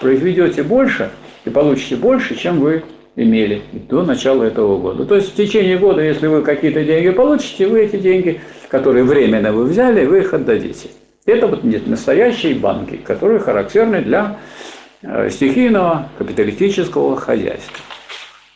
произведете 0.02 0.64
больше 0.64 1.12
и 1.46 1.50
получите 1.50 1.96
больше, 1.96 2.36
чем 2.36 2.60
вы 2.60 2.84
имели 3.16 3.62
до 3.90 4.04
начала 4.04 4.44
этого 4.44 4.78
года. 4.78 5.06
То 5.06 5.16
есть 5.16 5.32
в 5.32 5.36
течение 5.36 5.78
года, 5.78 6.02
если 6.04 6.28
вы 6.28 6.42
какие-то 6.42 6.84
деньги 6.84 7.10
получите, 7.12 7.68
вы 7.68 7.86
эти 7.86 7.96
деньги, 7.96 8.42
которые 8.68 9.06
временно 9.06 9.54
вы 9.54 9.64
взяли, 9.64 10.06
вы 10.06 10.20
их 10.20 10.34
отдадите. 10.34 10.90
Это 11.26 11.48
вот 11.48 11.64
настоящие 11.64 12.56
банки, 12.56 12.98
которые 12.98 13.40
характерны 13.40 14.02
для 14.02 14.40
э, 15.04 15.30
стихийного 15.30 16.10
капиталистического 16.18 17.16
хозяйства. 17.16 17.78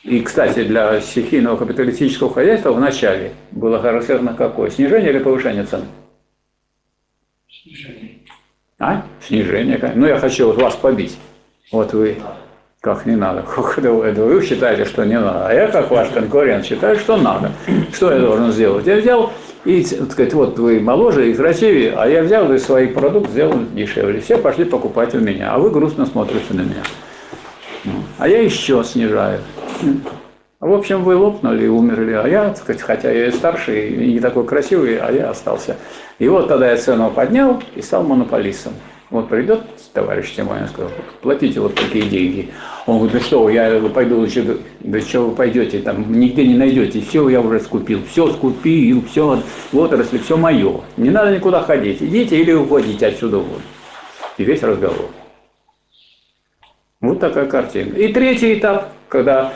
И, 0.08 0.22
кстати, 0.22 0.64
для 0.64 1.02
стихийного 1.02 1.58
капиталистического 1.58 2.34
хозяйства 2.34 2.72
в 2.72 2.80
начале 2.80 3.34
было 3.52 3.78
характерно 3.80 4.34
какое? 4.34 4.70
Снижение 4.70 5.10
или 5.10 5.20
повышение 5.20 5.66
цен? 5.66 5.82
Снижение. 7.50 8.20
А? 8.80 9.04
Снижение. 9.22 9.92
Ну, 9.96 10.08
я 10.08 10.18
хочу 10.18 10.48
вот 10.48 10.62
вас 10.62 10.78
побить. 10.78 11.18
Вот 11.74 11.92
вы 11.92 12.16
как 12.80 13.06
не 13.06 13.18
надо. 13.18 13.42
Вы 13.76 14.46
считаете, 14.46 14.86
что 14.86 15.04
не 15.04 15.20
надо. 15.20 15.48
А 15.48 15.54
я, 15.54 15.68
как 15.68 15.92
ваш 15.92 16.08
конкурент, 16.10 16.66
считаю, 16.66 16.96
что 16.98 17.18
надо. 17.18 17.52
Что 17.92 18.14
я 18.14 18.20
должен 18.20 18.54
сделать? 18.54 18.88
Я 18.88 18.96
взял 18.96 19.34
и, 19.66 19.84
так 19.84 20.12
сказать, 20.14 20.34
вот 20.34 20.58
вы 20.58 20.80
моложе 20.80 21.30
и 21.30 21.34
красивее, 21.34 21.96
а 21.98 22.08
я 22.08 22.24
взял 22.24 22.50
и 22.54 22.58
свой 22.58 22.88
продукт 22.88 23.30
сделал 23.32 23.60
дешевле. 23.74 24.22
Все 24.22 24.38
пошли 24.38 24.64
покупать 24.64 25.14
у 25.16 25.20
меня, 25.20 25.52
а 25.52 25.58
вы 25.58 25.70
грустно 25.70 26.06
смотрите 26.06 26.54
на 26.54 26.62
меня. 26.62 26.84
А 28.18 28.28
я 28.28 28.42
еще 28.42 28.84
снижаю. 28.84 29.40
В 30.60 30.74
общем, 30.74 31.04
вы 31.04 31.16
лопнули 31.16 31.66
и 31.66 31.68
умерли, 31.68 32.14
а 32.14 32.28
я, 32.28 32.46
так 32.50 32.58
сказать, 32.58 32.82
хотя 32.82 33.12
я 33.12 33.28
и 33.28 33.32
старший, 33.32 33.90
и 33.90 34.14
не 34.14 34.20
такой 34.20 34.44
красивый, 34.46 34.98
а 34.98 35.12
я 35.12 35.30
остался. 35.30 35.78
И 36.18 36.28
вот 36.28 36.48
тогда 36.48 36.72
я 36.72 36.78
цену 36.78 37.12
поднял 37.12 37.62
и 37.76 37.82
стал 37.82 38.04
монополистом. 38.04 38.74
Вот 39.12 39.30
придет 39.30 39.62
товарищ 39.94 40.36
Тимонин 40.36 40.68
сказал, 40.68 40.92
платите 41.22 41.60
вот 41.60 41.74
такие 41.74 42.06
деньги. 42.06 42.50
Он 42.86 42.98
говорит, 42.98 43.14
да 43.14 43.20
что, 43.26 43.50
я 43.50 43.80
пойду 43.94 44.20
лучше, 44.20 44.60
да 44.80 45.02
что 45.02 45.22
вы 45.22 45.36
пойдете, 45.36 45.80
там 45.80 46.12
нигде 46.12 46.46
не 46.46 46.56
найдете, 46.56 47.02
все 47.02 47.28
я 47.30 47.42
уже 47.42 47.60
скупил, 47.60 48.02
все 48.12 48.32
скупил, 48.32 49.04
все, 49.10 49.42
вот 49.72 49.94
отрасли, 49.94 50.20
все 50.20 50.38
мое. 50.38 50.82
Не 50.98 51.10
надо 51.10 51.36
никуда 51.36 51.62
ходить, 51.62 52.02
идите 52.02 52.38
или 52.38 52.52
уходите 52.52 53.08
отсюда 53.08 53.38
вот. 53.38 53.62
И 54.38 54.44
весь 54.44 54.62
разговор. 54.62 55.10
Вот 57.08 57.22
такая 57.22 57.46
картина. 57.46 57.96
И 57.96 58.12
третий 58.12 58.56
этап, 58.56 58.90
когда 59.08 59.54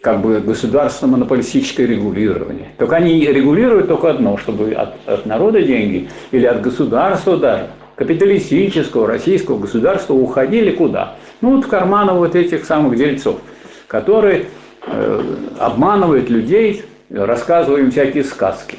как 0.00 0.20
бы 0.20 0.40
государство 0.40 1.08
монополистическое 1.08 1.86
регулирование. 1.86 2.68
Только 2.78 2.96
они 2.96 3.24
регулируют 3.26 3.88
только 3.88 4.10
одно, 4.10 4.36
чтобы 4.36 4.72
от, 4.72 4.94
от 5.06 5.26
народа 5.26 5.62
деньги 5.62 6.08
или 6.30 6.46
от 6.46 6.60
государства 6.60 7.36
даже, 7.36 7.66
капиталистического 7.96 9.06
российского 9.06 9.58
государства 9.58 10.14
уходили 10.14 10.70
куда? 10.70 11.16
Ну 11.40 11.56
вот 11.56 11.64
в 11.64 11.68
карманы 11.68 12.12
вот 12.12 12.36
этих 12.36 12.64
самых 12.64 12.96
дельцов, 12.96 13.40
которые 13.88 14.46
э, 14.86 15.22
обманывают 15.58 16.30
людей, 16.30 16.84
рассказывая 17.10 17.80
им 17.80 17.90
всякие 17.90 18.24
сказки 18.24 18.78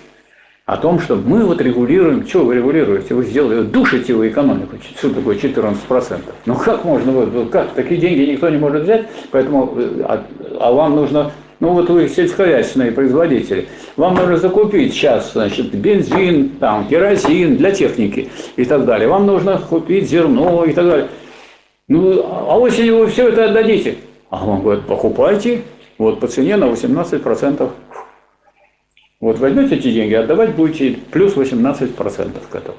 о 0.66 0.78
том, 0.78 1.00
что 1.00 1.16
мы 1.16 1.44
вот 1.44 1.60
регулируем, 1.60 2.26
что 2.26 2.46
вы 2.46 2.56
регулируете, 2.56 3.14
вы 3.14 3.26
сделали, 3.26 3.64
душите 3.64 4.14
вы 4.14 4.30
экономику, 4.30 4.78
что 4.98 5.10
такое 5.10 5.36
14%. 5.36 6.22
Ну 6.46 6.56
как 6.56 6.86
можно, 6.86 7.12
вот, 7.12 7.50
как, 7.50 7.74
такие 7.74 8.00
деньги 8.00 8.32
никто 8.32 8.50
не 8.50 8.58
может 8.58 8.84
взять, 8.84 9.08
поэтому, 9.32 9.74
э, 9.76 10.04
а, 10.08 10.24
а 10.62 10.72
вам 10.72 10.96
нужно, 10.96 11.32
ну 11.60 11.74
вот 11.74 11.90
вы 11.90 12.08
сельскохозяйственные 12.08 12.94
производители, 12.94 13.68
вам 13.98 14.16
нужно 14.16 14.38
закупить 14.38 14.94
сейчас, 14.94 15.34
значит, 15.34 15.74
бензин, 15.76 16.52
там, 16.62 16.88
керосин 16.88 17.58
для 17.58 17.72
техники 17.72 18.30
и 18.56 18.64
так 18.64 18.86
далее, 18.86 19.10
вам 19.10 19.26
нужно 19.26 19.58
купить 19.58 20.10
зерно 20.10 20.64
и 20.64 20.72
так 20.72 20.86
далее. 20.86 21.08
Ну, 21.90 22.24
а 22.24 22.58
осенью 22.58 23.00
вы 23.00 23.08
все 23.08 23.28
это 23.28 23.46
отдадите. 23.50 23.98
А 24.30 24.46
вам 24.46 24.62
говорят, 24.62 24.86
покупайте, 24.86 25.64
вот 25.98 26.22
по 26.22 26.28
цене 26.28 26.56
на 26.56 26.66
18%. 26.66 27.70
Вот 29.24 29.40
возьмете 29.40 29.76
эти 29.78 29.90
деньги, 29.90 30.16
отдавать 30.16 30.54
будете 30.54 31.00
плюс 31.10 31.38
18% 31.38 32.42
к 32.50 32.56
этому. 32.56 32.76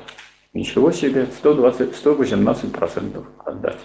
Ничего 0.52 0.92
себе, 0.92 1.24
120, 1.38 1.94
118% 1.94 3.24
отдать 3.46 3.78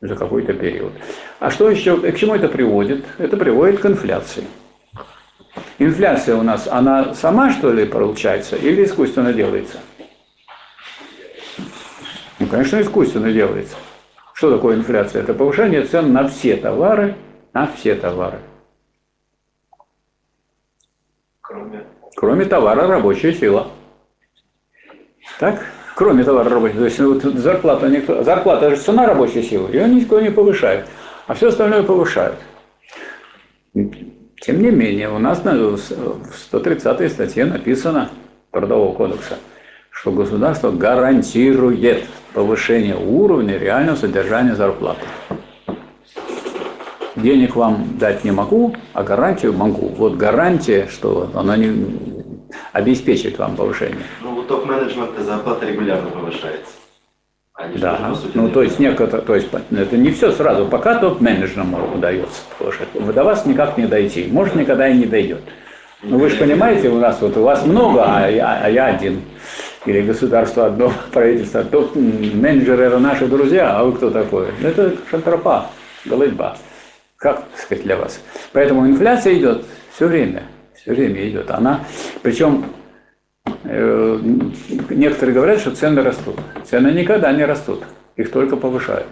за 0.00 0.16
какой-то 0.16 0.52
период. 0.52 0.90
А 1.38 1.48
что 1.48 1.70
еще, 1.70 1.96
к 1.96 2.16
чему 2.16 2.34
это 2.34 2.48
приводит? 2.48 3.04
Это 3.18 3.36
приводит 3.36 3.78
к 3.78 3.86
инфляции. 3.86 4.42
Инфляция 5.78 6.34
у 6.34 6.42
нас, 6.42 6.66
она 6.66 7.14
сама, 7.14 7.52
что 7.52 7.72
ли, 7.72 7.84
получается, 7.84 8.56
или 8.56 8.84
искусственно 8.84 9.32
делается? 9.32 9.78
Ну, 12.40 12.48
конечно, 12.48 12.80
искусственно 12.80 13.32
делается. 13.32 13.76
Что 14.34 14.50
такое 14.50 14.74
инфляция? 14.74 15.22
Это 15.22 15.34
повышение 15.34 15.84
цен 15.84 16.12
на 16.12 16.26
все 16.26 16.56
товары, 16.56 17.14
на 17.54 17.68
все 17.68 17.94
товары. 17.94 18.40
Кроме, 22.16 22.46
товара 22.46 22.86
рабочая 22.86 23.34
сила. 23.34 23.68
Так? 25.38 25.66
Кроме 25.94 26.24
товара 26.24 26.48
рабочей 26.48 26.76
То 26.76 26.84
есть 26.84 26.98
вот 26.98 27.22
зарплата, 27.22 27.88
никто, 27.88 28.22
зарплата 28.22 28.70
же 28.70 28.76
цена 28.76 29.06
рабочей 29.06 29.42
силы, 29.42 29.70
ее 29.70 29.86
никто 29.86 30.20
не 30.20 30.30
повышает. 30.30 30.86
А 31.26 31.34
все 31.34 31.48
остальное 31.48 31.82
повышают. 31.82 32.36
Тем 33.74 34.62
не 34.62 34.70
менее, 34.70 35.10
у 35.10 35.18
нас 35.18 35.42
в 35.44 35.78
130 35.78 37.12
статье 37.12 37.44
написано 37.44 38.10
Трудового 38.50 38.94
кодекса, 38.94 39.36
что 39.90 40.10
государство 40.10 40.70
гарантирует 40.70 42.04
повышение 42.32 42.96
уровня 42.96 43.58
реального 43.58 43.96
содержания 43.96 44.54
зарплаты 44.54 45.04
денег 47.16 47.56
вам 47.56 47.98
дать 47.98 48.24
не 48.24 48.30
могу, 48.30 48.74
а 48.92 49.02
гарантию 49.02 49.52
могу. 49.52 49.88
Вот 49.88 50.16
гарантия, 50.16 50.88
что 50.90 51.30
она 51.34 51.56
не 51.56 51.98
обеспечит 52.72 53.38
вам 53.38 53.56
повышение. 53.56 53.98
Ну, 54.22 54.36
у 54.36 54.42
топ-менеджмента 54.42 55.22
зарплата 55.22 55.66
регулярно 55.66 56.10
повышается. 56.10 56.72
Они 57.54 57.78
да, 57.78 57.96
же, 57.96 58.28
ну 58.34 58.50
то 58.50 58.62
есть 58.62 58.78
некоторые, 58.78 59.24
то 59.24 59.34
есть 59.34 59.48
это 59.70 59.96
не 59.96 60.10
все 60.10 60.30
сразу, 60.30 60.66
пока 60.66 60.98
топ-менеджерам 60.98 61.74
удается 61.94 62.42
повышать. 62.58 62.88
До 62.92 63.24
вас 63.24 63.46
никак 63.46 63.78
не 63.78 63.86
дойти, 63.86 64.28
может 64.30 64.54
никогда 64.54 64.88
и 64.88 64.98
не 64.98 65.06
дойдет. 65.06 65.40
Но 66.02 66.18
вы 66.18 66.28
же 66.28 66.36
понимаете, 66.36 66.90
у 66.90 66.98
нас 66.98 67.18
вот 67.22 67.34
у 67.38 67.42
вас 67.42 67.64
много, 67.64 68.04
а 68.04 68.28
я, 68.28 68.60
а 68.62 68.68
я 68.68 68.86
один. 68.86 69.22
или 69.86 70.02
государство 70.02 70.66
одно, 70.66 70.92
правительство, 71.12 71.64
то 71.64 71.90
менеджеры 71.94 72.84
это 72.84 72.98
наши 72.98 73.26
друзья, 73.26 73.78
а 73.78 73.84
вы 73.84 73.92
кто 73.92 74.10
такой? 74.10 74.48
Ну, 74.60 74.68
Это 74.68 74.94
шантропа, 75.10 75.68
голытьба. 76.04 76.58
Как 77.16 77.44
сказать 77.56 77.84
для 77.84 77.96
вас? 77.96 78.20
Поэтому 78.52 78.86
инфляция 78.86 79.34
идет 79.34 79.64
все 79.94 80.06
время, 80.06 80.42
все 80.74 80.92
время 80.92 81.28
идет. 81.28 81.50
Она, 81.50 81.80
причем 82.22 82.66
э, 83.64 84.18
некоторые 84.90 85.34
говорят, 85.34 85.60
что 85.60 85.74
цены 85.74 86.02
растут. 86.02 86.36
Цены 86.68 86.88
никогда 86.88 87.32
не 87.32 87.44
растут, 87.44 87.84
их 88.16 88.30
только 88.30 88.56
повышают. 88.56 89.06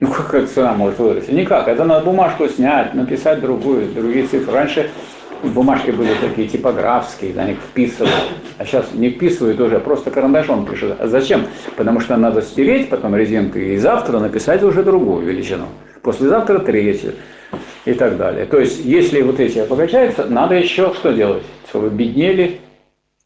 Ну 0.00 0.10
как 0.10 0.48
цена 0.48 0.72
может 0.72 0.98
вырасти? 0.98 1.30
Никак. 1.30 1.68
Это 1.68 1.84
надо 1.84 2.06
бумажку 2.06 2.48
снять, 2.48 2.94
написать 2.94 3.40
другую, 3.40 3.92
другие 3.92 4.26
цифры. 4.26 4.52
Раньше 4.52 4.90
бумажки 5.42 5.90
были 5.90 6.14
такие 6.20 6.48
типографские, 6.48 7.34
на 7.34 7.46
них 7.46 7.58
вписывают. 7.58 8.14
А 8.58 8.64
сейчас 8.64 8.92
не 8.92 9.10
вписывают 9.10 9.60
уже, 9.60 9.80
просто 9.80 10.10
карандашом 10.10 10.66
пишут. 10.66 10.96
А 10.98 11.08
зачем? 11.08 11.46
Потому 11.76 12.00
что 12.00 12.16
надо 12.16 12.42
стереть 12.42 12.90
потом 12.90 13.16
резинкой 13.16 13.74
и 13.74 13.76
завтра 13.76 14.18
написать 14.18 14.62
уже 14.62 14.82
другую 14.82 15.26
величину. 15.26 15.66
Послезавтра 16.02 16.58
третью 16.58 17.14
и 17.84 17.94
так 17.94 18.16
далее. 18.16 18.46
То 18.46 18.58
есть, 18.58 18.84
если 18.84 19.22
вот 19.22 19.40
эти 19.40 19.58
обогащаются, 19.58 20.24
надо 20.26 20.54
еще 20.54 20.92
что 20.94 21.12
делать? 21.12 21.42
Чтобы 21.68 21.90
беднели 21.90 22.60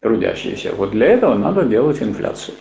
трудящиеся. 0.01 0.73
Вот 0.75 0.91
для 0.91 1.07
этого 1.07 1.35
надо 1.35 1.62
делать 1.62 2.03
инфляцию. 2.03 2.57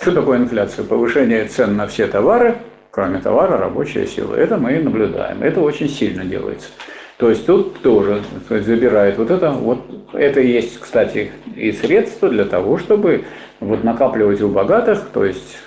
Что 0.00 0.12
такое 0.12 0.38
инфляция? 0.38 0.84
Повышение 0.84 1.46
цен 1.46 1.76
на 1.76 1.86
все 1.86 2.06
товары, 2.06 2.58
кроме 2.96 3.18
товара, 3.18 3.58
рабочая 3.58 4.06
сила. 4.06 4.34
Это 4.34 4.56
мы 4.56 4.78
наблюдаем. 4.78 5.42
Это 5.42 5.60
очень 5.60 5.86
сильно 5.86 6.24
делается. 6.24 6.68
То 7.18 7.28
есть 7.28 7.44
тут 7.44 7.82
тоже 7.82 8.22
то 8.48 8.54
есть 8.54 8.66
забирает 8.66 9.18
вот 9.18 9.30
это. 9.30 9.50
Вот 9.50 9.80
это 10.14 10.40
есть, 10.40 10.80
кстати, 10.80 11.30
и 11.54 11.72
средство 11.72 12.30
для 12.30 12.46
того, 12.46 12.78
чтобы 12.78 13.24
вот 13.60 13.84
накапливать 13.84 14.40
у 14.40 14.48
богатых, 14.48 15.08
то 15.12 15.26
есть 15.26 15.58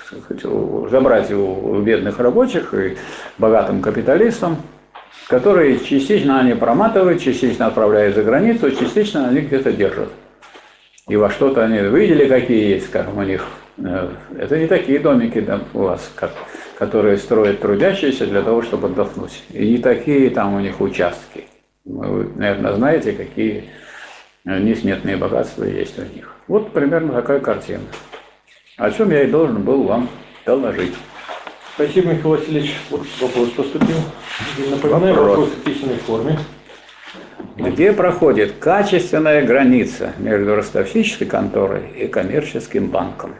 забрать 0.89 1.31
у 1.31 1.79
бедных 1.81 2.19
рабочих 2.19 2.73
и 2.73 2.97
богатым 3.37 3.83
капиталистам, 3.83 4.57
которые 5.27 5.79
частично 5.79 6.39
они 6.39 6.55
проматывают, 6.55 7.21
частично 7.21 7.67
отправляют 7.67 8.15
за 8.15 8.23
границу, 8.23 8.71
частично 8.71 9.27
они 9.27 9.41
где-то 9.41 9.71
держат. 9.71 10.09
И 11.07 11.15
во 11.15 11.29
что-то 11.29 11.63
они 11.63 11.77
видели, 11.77 12.27
какие 12.27 12.73
есть, 12.73 12.89
как 12.89 13.15
у 13.15 13.21
них. 13.21 13.45
э, 13.77 14.09
Это 14.39 14.57
не 14.57 14.65
такие 14.67 14.99
домики 14.99 15.39
да, 15.41 15.59
у 15.73 15.79
вас, 15.79 16.11
как, 16.15 16.31
которые 16.79 17.17
строят 17.17 17.59
трудящиеся 17.59 18.25
для 18.25 18.41
того, 18.41 18.61
чтобы 18.61 18.87
отдохнуть. 18.87 19.43
И 19.51 19.71
не 19.71 19.77
такие 19.79 20.29
там 20.29 20.53
у 20.53 20.61
них 20.61 20.79
участки. 20.79 21.43
Вы, 21.83 22.31
наверное, 22.35 22.73
знаете, 22.73 23.11
какие 23.11 23.65
э, 24.45 24.59
несметные 24.59 25.17
богатства 25.17 25.65
есть 25.65 25.99
у 25.99 26.03
них. 26.03 26.33
Вот 26.47 26.71
примерно 26.71 27.11
такая 27.11 27.41
картина. 27.41 27.83
О 28.77 28.89
чем 28.91 29.11
я 29.11 29.23
и 29.23 29.27
должен 29.27 29.61
был 29.61 29.83
вам 29.83 30.07
доложить. 30.45 30.93
Спасибо, 31.75 32.13
Михаил 32.13 32.37
Васильевич. 32.37 32.75
Вот 32.89 33.01
вопрос 33.19 33.49
поступил. 33.49 33.97
Напоминаю, 34.71 35.15
Вопрос. 35.15 35.37
вопрос 35.37 35.49
в 35.49 35.63
письменной 35.63 35.97
форме. 35.97 36.39
Где 37.57 37.91
проходит 37.91 38.53
качественная 38.57 39.45
граница 39.45 40.13
между 40.17 40.55
ростовщической 40.55 41.27
конторой 41.27 41.89
и 41.97 42.07
коммерческим 42.07 42.87
банком? 42.87 43.35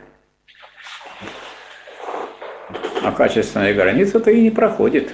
А 3.01 3.11
качественная 3.11 3.73
граница-то 3.73 4.31
и 4.31 4.41
не 4.41 4.49
проходит. 4.49 5.13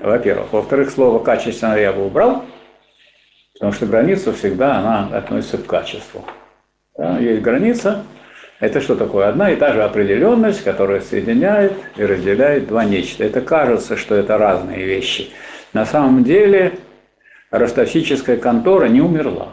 Во-первых. 0.00 0.52
Во-вторых, 0.52 0.90
слово 0.90 1.22
«качественно» 1.22 1.76
я 1.76 1.92
бы 1.92 2.04
убрал, 2.04 2.44
потому 3.54 3.72
что 3.72 3.86
граница 3.86 4.32
всегда 4.32 4.78
она 4.78 5.16
относится 5.16 5.58
к 5.58 5.66
качеству. 5.66 6.24
Да, 6.96 7.18
есть 7.18 7.42
граница. 7.42 8.04
Это 8.60 8.80
что 8.80 8.94
такое? 8.94 9.28
Одна 9.28 9.50
и 9.50 9.56
та 9.56 9.72
же 9.72 9.82
определенность, 9.82 10.62
которая 10.62 11.00
соединяет 11.00 11.72
и 11.96 12.04
разделяет 12.04 12.68
два 12.68 12.84
нечто. 12.84 13.24
Это 13.24 13.40
кажется, 13.40 13.96
что 13.96 14.14
это 14.14 14.38
разные 14.38 14.84
вещи. 14.84 15.30
На 15.72 15.84
самом 15.86 16.22
деле 16.22 16.78
ростовщическая 17.50 18.36
контора 18.36 18.86
не 18.86 19.00
умерла. 19.00 19.48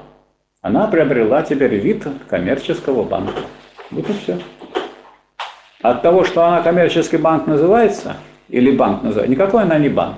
Она 0.62 0.88
приобрела 0.88 1.42
теперь 1.42 1.76
вид 1.76 2.06
коммерческого 2.30 3.04
банка. 3.04 3.42
Вот 3.92 4.10
и 4.10 4.14
все. 4.14 4.38
От 5.82 6.02
того, 6.02 6.26
что 6.26 6.44
она 6.44 6.62
коммерческий 6.62 7.16
банк 7.16 7.48
называется, 7.48 8.18
или 8.50 8.70
банк 8.72 9.02
называется, 9.02 9.32
никакой 9.32 9.64
она 9.64 9.78
не 9.80 9.88
банк. 9.88 10.18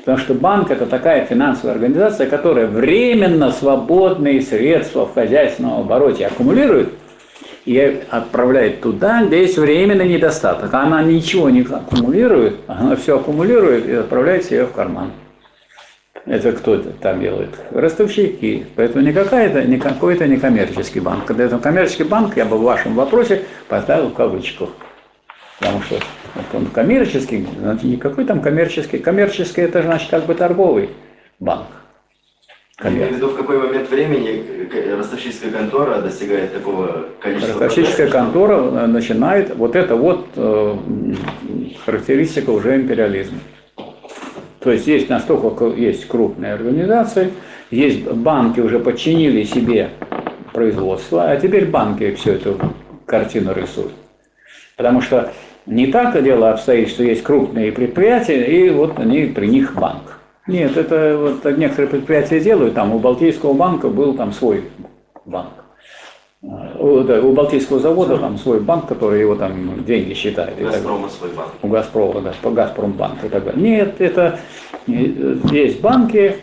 Потому 0.00 0.18
что 0.18 0.34
банк– 0.34 0.70
это 0.72 0.84
такая 0.86 1.24
финансовая 1.26 1.74
организация, 1.74 2.28
которая 2.28 2.66
временно 2.66 3.52
свободные 3.52 4.42
средства 4.42 5.06
в 5.06 5.14
хозяйственном 5.14 5.80
обороте 5.80 6.26
аккумулирует 6.26 6.88
и 7.64 8.02
отправляет 8.10 8.80
туда, 8.80 9.22
где 9.24 9.42
есть 9.42 9.58
временный 9.58 10.08
недостаток. 10.08 10.74
Она 10.74 11.02
ничего 11.04 11.50
не 11.50 11.60
аккумулирует, 11.60 12.56
она 12.66 12.96
все 12.96 13.16
аккумулирует 13.16 13.86
и 13.86 13.92
отправляет 13.92 14.44
себе 14.44 14.64
в 14.64 14.72
карман. 14.72 15.12
Это 16.26 16.52
кто 16.52 16.78
там 16.78 17.20
делает? 17.20 17.50
Ростовщики. 17.70 18.66
Поэтому 18.76 19.04
не 19.04 19.12
какая-то, 19.12 19.62
не 19.62 19.78
какой-то 19.78 20.26
не 20.26 20.36
коммерческий 20.36 21.00
банк. 21.00 21.24
Когда 21.24 21.44
это 21.44 21.58
коммерческий 21.58 22.04
банк, 22.04 22.36
я 22.36 22.44
бы 22.44 22.58
в 22.58 22.62
вашем 22.62 22.94
вопросе 22.94 23.44
поставил 23.68 24.08
в 24.08 24.14
кавычку. 24.14 24.70
Потому 25.58 25.82
что 25.82 25.96
вот 26.34 26.44
он 26.54 26.66
коммерческий, 26.66 27.46
значит, 27.58 27.84
никакой 27.84 28.24
там 28.24 28.40
коммерческий. 28.40 28.98
Коммерческий 28.98 29.62
это 29.62 29.82
значит 29.82 30.10
как 30.10 30.26
бы 30.26 30.34
торговый 30.34 30.90
банк. 31.38 31.66
Я 32.82 32.90
имею 32.90 33.08
в 33.08 33.16
виду, 33.16 33.28
в 33.28 33.36
какой 33.36 33.58
момент 33.58 33.90
времени 33.90 34.42
ростовщическая 34.96 35.50
контора 35.50 36.00
достигает 36.00 36.54
такого 36.54 37.06
количества... 37.20 37.60
Ростовщическая 37.60 38.08
контора 38.08 38.56
э, 38.56 38.86
начинает, 38.86 39.54
вот 39.54 39.76
это 39.76 39.96
вот 39.96 40.28
э, 40.36 40.76
характеристика 41.84 42.48
уже 42.48 42.76
империализма. 42.76 43.38
То 44.60 44.70
есть 44.70 44.86
есть 44.86 45.08
настолько 45.08 45.66
есть 45.66 46.06
крупные 46.06 46.52
организации, 46.52 47.32
есть 47.70 48.04
банки 48.04 48.60
уже 48.60 48.78
подчинили 48.78 49.42
себе 49.44 49.90
производство, 50.52 51.30
а 51.30 51.36
теперь 51.36 51.66
банки 51.66 52.14
всю 52.14 52.32
эту 52.32 52.58
картину 53.06 53.54
рисуют. 53.54 53.92
Потому 54.76 55.00
что 55.00 55.32
не 55.66 55.86
так 55.86 56.22
дело 56.22 56.50
обстоит, 56.50 56.88
что 56.88 57.02
есть 57.02 57.22
крупные 57.22 57.72
предприятия, 57.72 58.44
и 58.44 58.70
вот 58.70 58.98
они 58.98 59.26
при 59.26 59.46
них 59.46 59.74
банк. 59.74 60.18
Нет, 60.46 60.76
это 60.76 61.16
вот 61.16 61.56
некоторые 61.56 61.88
предприятия 61.88 62.40
делают, 62.40 62.74
там 62.74 62.92
у 62.92 62.98
Балтийского 62.98 63.54
банка 63.54 63.88
был 63.88 64.14
там 64.14 64.32
свой 64.32 64.64
банк. 65.24 65.59
А, 66.42 66.74
У, 66.78 67.00
да, 67.02 67.20
у 67.20 67.32
Балтийского 67.32 67.80
завода 67.80 68.16
там 68.16 68.38
свой 68.38 68.60
банк, 68.60 68.86
который 68.86 69.20
его 69.20 69.34
там 69.34 69.84
деньги 69.84 70.14
считает. 70.14 70.56
далее. 70.56 70.72
Газпрома 70.72 71.08
свой 71.10 71.30
банк. 71.30 71.52
У 71.62 71.68
Газпрома, 71.68 72.20
да, 72.22 72.34
по 72.40 72.50
Газпромбанк 72.50 73.24
и 73.24 73.28
так 73.28 73.44
далее. 73.44 73.62
Нет, 73.62 74.00
это 74.00 74.40
э, 74.86 75.36
есть 75.50 75.80
банки, 75.80 76.36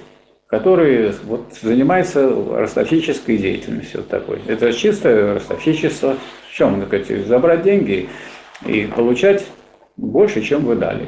которые 0.45 1.13
вот, 1.23 1.53
занимаются 1.61 2.29
ростовщической 2.29 3.37
деятельностью 3.37 4.01
вот 4.01 4.09
такой. 4.09 4.39
Это 4.45 4.71
чистое 4.71 5.33
ростовщичество. 5.33 6.15
В 6.49 6.53
чем, 6.53 6.83
сказать, 6.85 7.27
забрать 7.27 7.63
деньги 7.63 8.07
и 8.65 8.85
получать 8.85 9.45
больше, 9.95 10.41
чем 10.41 10.65
вы 10.65 10.75
дали. 10.75 11.07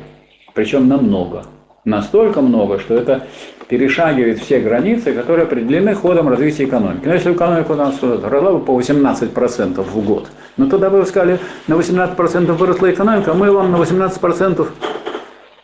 Причем 0.53 0.87
намного. 0.87 1.45
Настолько 1.85 2.41
много, 2.41 2.79
что 2.79 2.95
это 2.95 3.27
перешагивает 3.69 4.39
все 4.39 4.59
границы, 4.59 5.13
которые 5.13 5.43
определены 5.43 5.93
ходом 5.93 6.27
развития 6.27 6.65
экономики. 6.65 7.05
Но 7.05 7.13
если 7.13 7.31
экономика 7.31 7.71
у 7.71 7.75
нас 7.75 7.95
росла 8.01 8.53
бы 8.53 8.59
по 8.59 8.71
18% 8.71 9.81
в 9.81 10.05
год, 10.05 10.27
ну 10.57 10.67
тогда 10.67 10.89
бы 10.89 10.99
вы 10.99 11.05
сказали, 11.05 11.39
на 11.67 11.75
18% 11.75 12.51
выросла 12.53 12.91
экономика, 12.91 13.31
а 13.31 13.33
мы 13.35 13.51
вам 13.51 13.71
на 13.71 13.77
18% 13.77 14.67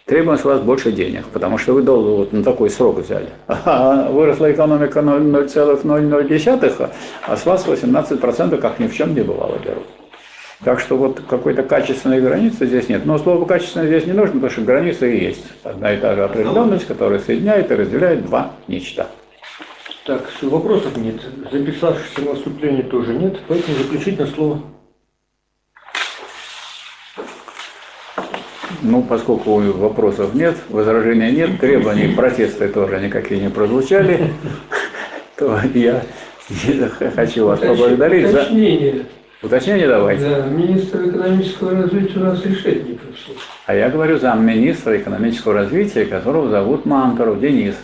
требуем 0.06 0.38
с 0.38 0.43
вас 0.43 0.62
больше 0.62 0.91
денег, 0.91 1.26
потому 1.34 1.58
что 1.58 1.74
вы 1.74 1.82
долго 1.82 2.10
вот 2.10 2.32
на 2.32 2.43
такой 2.43 2.70
срок 2.70 2.99
взяли. 2.99 3.30
А 3.47 4.12
выросла 4.12 4.51
экономика 4.51 4.99
0,00, 4.99 6.89
а 7.28 7.38
с 7.38 7.45
вас 7.45 7.66
18% 7.66 8.58
как 8.62 8.80
ни 8.80 8.86
в 8.88 8.93
чем 8.93 9.16
не 9.16 9.22
бывало 9.22 9.58
берут. 9.66 9.84
Так 10.64 10.80
что 10.80 10.95
вот 10.95 11.22
какой-то 11.28 11.64
качественной 11.64 12.22
границы 12.22 12.66
здесь 12.66 12.88
нет. 12.88 13.06
Но 13.06 13.18
слово 13.18 13.45
качественное 13.45 13.88
здесь 13.88 14.06
не 14.06 14.14
нужно, 14.14 14.36
потому 14.36 14.51
что 14.51 14.62
граница 14.62 15.06
и 15.06 15.20
есть. 15.20 15.45
Одна 15.64 15.93
и 15.93 15.99
та 15.99 16.16
же 16.16 16.24
определенность, 16.24 16.88
которая 16.88 17.20
соединяет 17.20 17.72
и 17.72 17.76
разделяет 17.76 18.26
два 18.26 18.53
нечто. 18.68 19.08
Так, 20.06 20.30
вопросов 20.41 20.95
нет. 20.97 21.16
Записавшихся 21.51 22.22
на 22.22 22.32
выступление 22.32 22.84
тоже 22.84 23.14
нет, 23.14 23.38
поэтому 23.47 23.78
заключительное 23.78 24.28
слово. 24.28 24.62
Ну, 28.82 29.01
поскольку 29.01 29.60
вопросов 29.60 30.36
нет, 30.36 30.56
возражений 30.70 31.32
нет, 31.32 31.60
требований, 31.60 32.14
протесты 32.16 32.68
тоже 32.68 32.99
никакие 32.99 33.41
не 33.41 33.49
прозвучали, 33.49 34.32
то 35.38 35.60
я 35.74 36.03
хочу 37.16 37.47
вас 37.47 37.60
поблагодарить 37.60 38.28
за 38.28 38.47
Уточнение. 39.46 39.88
давайте. 39.88 40.28
Да, 40.28 40.46
министр 40.48 41.08
экономического 41.10 41.72
развития 41.84 42.20
у 42.20 42.24
нас 42.24 42.43
Решетников. 42.43 43.06
А 43.68 43.76
я 43.76 43.89
говорю 43.89 44.18
замминистра 44.18 44.98
экономического 44.98 45.54
развития, 45.54 46.06
которого 46.06 46.50
зовут 46.50 46.86
Мантуров 46.86 47.39
Денис. 47.39 47.76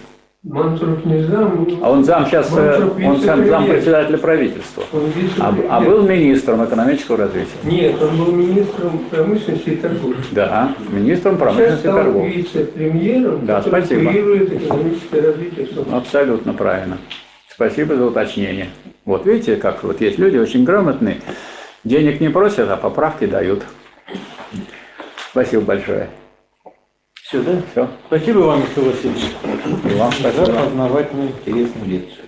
Мантуров 0.43 1.05
не 1.05 1.21
зам, 1.21 1.67
А 1.83 1.91
он 1.91 2.03
зам 2.03 2.25
сейчас, 2.25 2.49
Мантуров 2.51 2.97
он 2.97 3.21
сам 3.21 3.45
зам 3.45 3.67
председателя 3.67 4.17
правительства. 4.17 4.83
он 4.91 5.03
А, 5.39 5.55
а 5.69 5.81
был 5.81 6.01
министром 6.01 6.65
экономического 6.65 7.17
развития. 7.17 7.51
Нет, 7.63 8.01
он 8.01 8.17
был 8.17 8.31
министром 8.31 8.99
промышленности 9.11 9.69
и 9.69 9.75
торговли. 9.75 10.17
Да, 10.31 10.75
министром 10.89 11.35
Сейчас 11.35 11.39
промышленности 11.43 11.85
и 11.85 11.89
торговли. 11.89 12.29
вице-премьером, 12.31 13.45
Да, 13.45 13.57
который 13.61 13.83
спасибо. 13.83 14.11
курирует 14.11 14.53
экономическое 14.53 15.21
развитие. 15.21 15.67
Абсолютно 15.91 16.53
правильно. 16.53 16.97
Спасибо 17.47 17.95
за 17.95 18.05
уточнение. 18.07 18.69
Вот 19.05 19.25
видите, 19.27 19.55
как 19.57 19.83
вот 19.83 20.01
есть 20.01 20.17
люди 20.17 20.37
очень 20.37 20.63
грамотные, 20.63 21.17
денег 21.83 22.19
не 22.19 22.29
просят, 22.29 22.69
а 22.69 22.77
поправки 22.77 23.25
дают. 23.25 23.63
Спасибо 25.31 25.63
большое. 25.63 26.09
Все, 27.13 27.41
да? 27.41 27.61
Все. 27.71 27.89
Спасибо 28.07 28.39
вам, 28.39 28.61
Михаил 28.61 28.91
Васильевич, 28.91 29.23
И 29.85 29.95
вам 29.97 30.11
за 30.11 30.31
спасибо. 30.31 30.63
познавательную, 30.63 31.29
интересную 31.29 31.85
лекцию. 31.89 32.25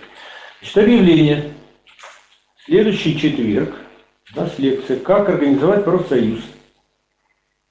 Значит, 0.60 0.78
объявление. 0.78 1.52
Следующий 2.64 3.18
четверг 3.18 3.74
у 4.34 4.40
нас 4.40 4.58
лекция 4.58 4.98
«Как 4.98 5.28
организовать 5.28 5.84
профсоюз». 5.84 6.40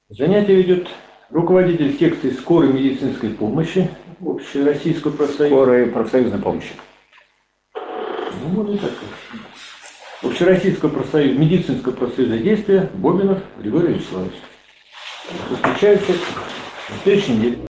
Занятие 0.09 0.55
ведет 0.55 0.88
руководитель 1.31 1.97
секции 1.97 2.29
скорой 2.29 2.71
медицинской 2.71 3.31
помощи 3.31 3.89
Общероссийского 4.23 5.11
профсоюза. 5.11 5.47
Скорой 5.55 5.88
профсоюзной 5.88 6.39
помощи. 6.39 6.69
Ну, 7.75 8.49
можно 8.49 8.75
и 8.75 8.77
так 8.77 8.91
сказать. 10.24 10.41
Общероссийского 10.41 10.89
профсоюза, 10.89 11.39
медицинского 11.39 11.93
профсоюза 11.93 12.38
действия 12.38 12.89
Бобинов 12.93 13.39
Григорий 13.59 13.93
Вячеславович. 13.95 14.34
Встречаются 15.55 16.11
на 16.11 16.95
следующей 17.03 17.32
неделе. 17.34 17.72